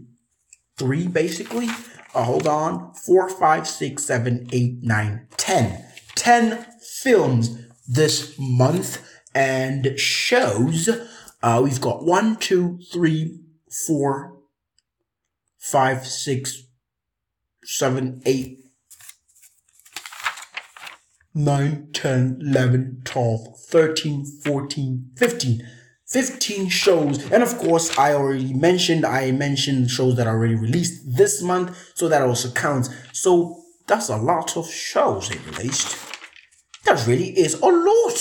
Three, 0.78 1.08
basically. 1.08 1.68
Uh, 2.16 2.24
hold 2.24 2.48
on. 2.48 2.94
Four, 2.94 3.30
five, 3.30 3.68
six, 3.68 4.04
seven, 4.04 4.48
eight, 4.52 4.82
nine, 4.82 5.28
ten. 5.38 5.86
Ten 6.16 6.66
films 6.82 7.56
this 7.88 8.36
month 8.40 9.08
and 9.36 10.00
shows. 10.00 10.90
Uh, 11.44 11.62
we've 11.64 11.82
got 11.82 12.04
one, 12.04 12.36
two, 12.38 12.80
three, 12.92 13.40
four, 13.86 14.38
five, 15.60 16.06
six, 16.08 16.64
seven, 17.64 18.22
eight, 18.26 18.61
9, 21.34 21.90
10, 21.94 22.40
11, 22.42 23.02
12, 23.06 23.60
13, 23.70 24.26
14, 24.44 25.12
15. 25.16 25.68
15 26.08 26.68
shows. 26.68 27.32
And 27.32 27.42
of 27.42 27.58
course, 27.58 27.98
I 27.98 28.14
already 28.14 28.54
mentioned, 28.54 29.06
I 29.06 29.32
mentioned 29.32 29.90
shows 29.90 30.18
that 30.18 30.28
are 30.28 30.36
already 30.36 30.56
released 30.56 31.16
this 31.16 31.42
month, 31.42 31.94
so 31.96 32.10
that 32.10 32.22
also 32.22 32.52
counts. 32.52 32.90
So 33.14 33.64
that's 33.88 34.10
a 34.10 34.18
lot 34.18 34.58
of 34.58 34.70
shows 34.70 35.30
they 35.30 35.38
released. 35.52 35.98
That 36.84 37.08
really 37.08 37.30
is 37.30 37.54
a 37.54 37.66
lot. 37.66 38.18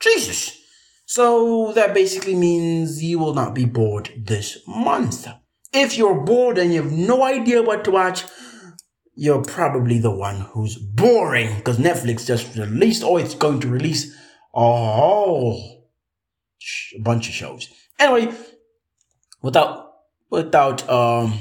Jesus. 0.00 0.60
So 1.06 1.72
that 1.74 1.94
basically 1.94 2.34
means 2.34 3.02
you 3.02 3.20
will 3.20 3.34
not 3.34 3.54
be 3.54 3.64
bored 3.64 4.10
this 4.16 4.58
month. 4.66 5.28
If 5.72 5.96
you're 5.96 6.20
bored 6.20 6.58
and 6.58 6.72
you 6.74 6.82
have 6.82 6.92
no 6.92 7.22
idea 7.22 7.62
what 7.62 7.84
to 7.84 7.92
watch, 7.92 8.24
you're 9.14 9.42
probably 9.42 9.98
the 9.98 10.10
one 10.10 10.40
who's 10.40 10.76
boring 10.76 11.56
because 11.56 11.78
Netflix 11.78 12.26
just 12.26 12.56
released 12.56 13.02
or 13.02 13.20
it's 13.20 13.34
going 13.34 13.60
to 13.60 13.68
release 13.68 14.14
a 14.54 14.60
whole 14.60 15.88
bunch 17.00 17.28
of 17.28 17.34
shows. 17.34 17.68
Anyway, 17.98 18.34
without 19.42 19.92
without 20.30 20.88
um 20.88 21.38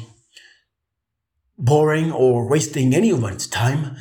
boring 1.58 2.12
or 2.12 2.48
wasting 2.48 2.94
anyone's 2.94 3.48
time 3.48 3.96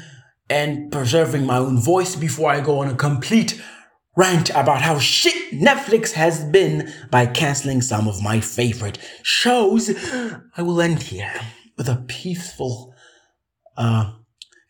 and 0.51 0.91
preserving 0.91 1.47
my 1.47 1.57
own 1.57 1.81
voice 1.81 2.17
before 2.17 2.51
I 2.51 2.61
go 2.61 2.81
on 2.81 2.89
a 2.89 2.95
complete 2.95 3.63
rant 4.17 4.51
about 4.51 4.83
how 4.83 4.99
shit 4.99 5.53
Netflix 5.53 6.13
has 6.13 6.45
been 6.45 6.93
by 7.11 7.25
canceling 7.27 7.81
some 7.81 8.09
of 8.09 8.23
my 8.23 8.41
favorite 8.41 8.99
shows, 9.23 9.91
I 10.57 10.63
will 10.63 10.83
end 10.83 11.05
here 11.05 11.33
with 11.79 11.89
a 11.89 12.05
peaceful 12.07 12.92
uh, 13.77 14.13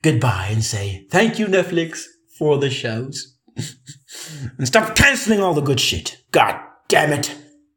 goodbye 0.02 0.48
and 0.50 0.64
say 0.64 1.06
thank 1.10 1.38
you, 1.38 1.46
Netflix, 1.46 2.04
for 2.38 2.58
the 2.58 2.70
shows. 2.70 3.36
and 4.58 4.66
stop 4.66 4.96
canceling 4.96 5.40
all 5.40 5.54
the 5.54 5.60
good 5.60 5.80
shit. 5.80 6.22
God 6.30 6.58
damn 6.88 7.12
it. 7.12 7.34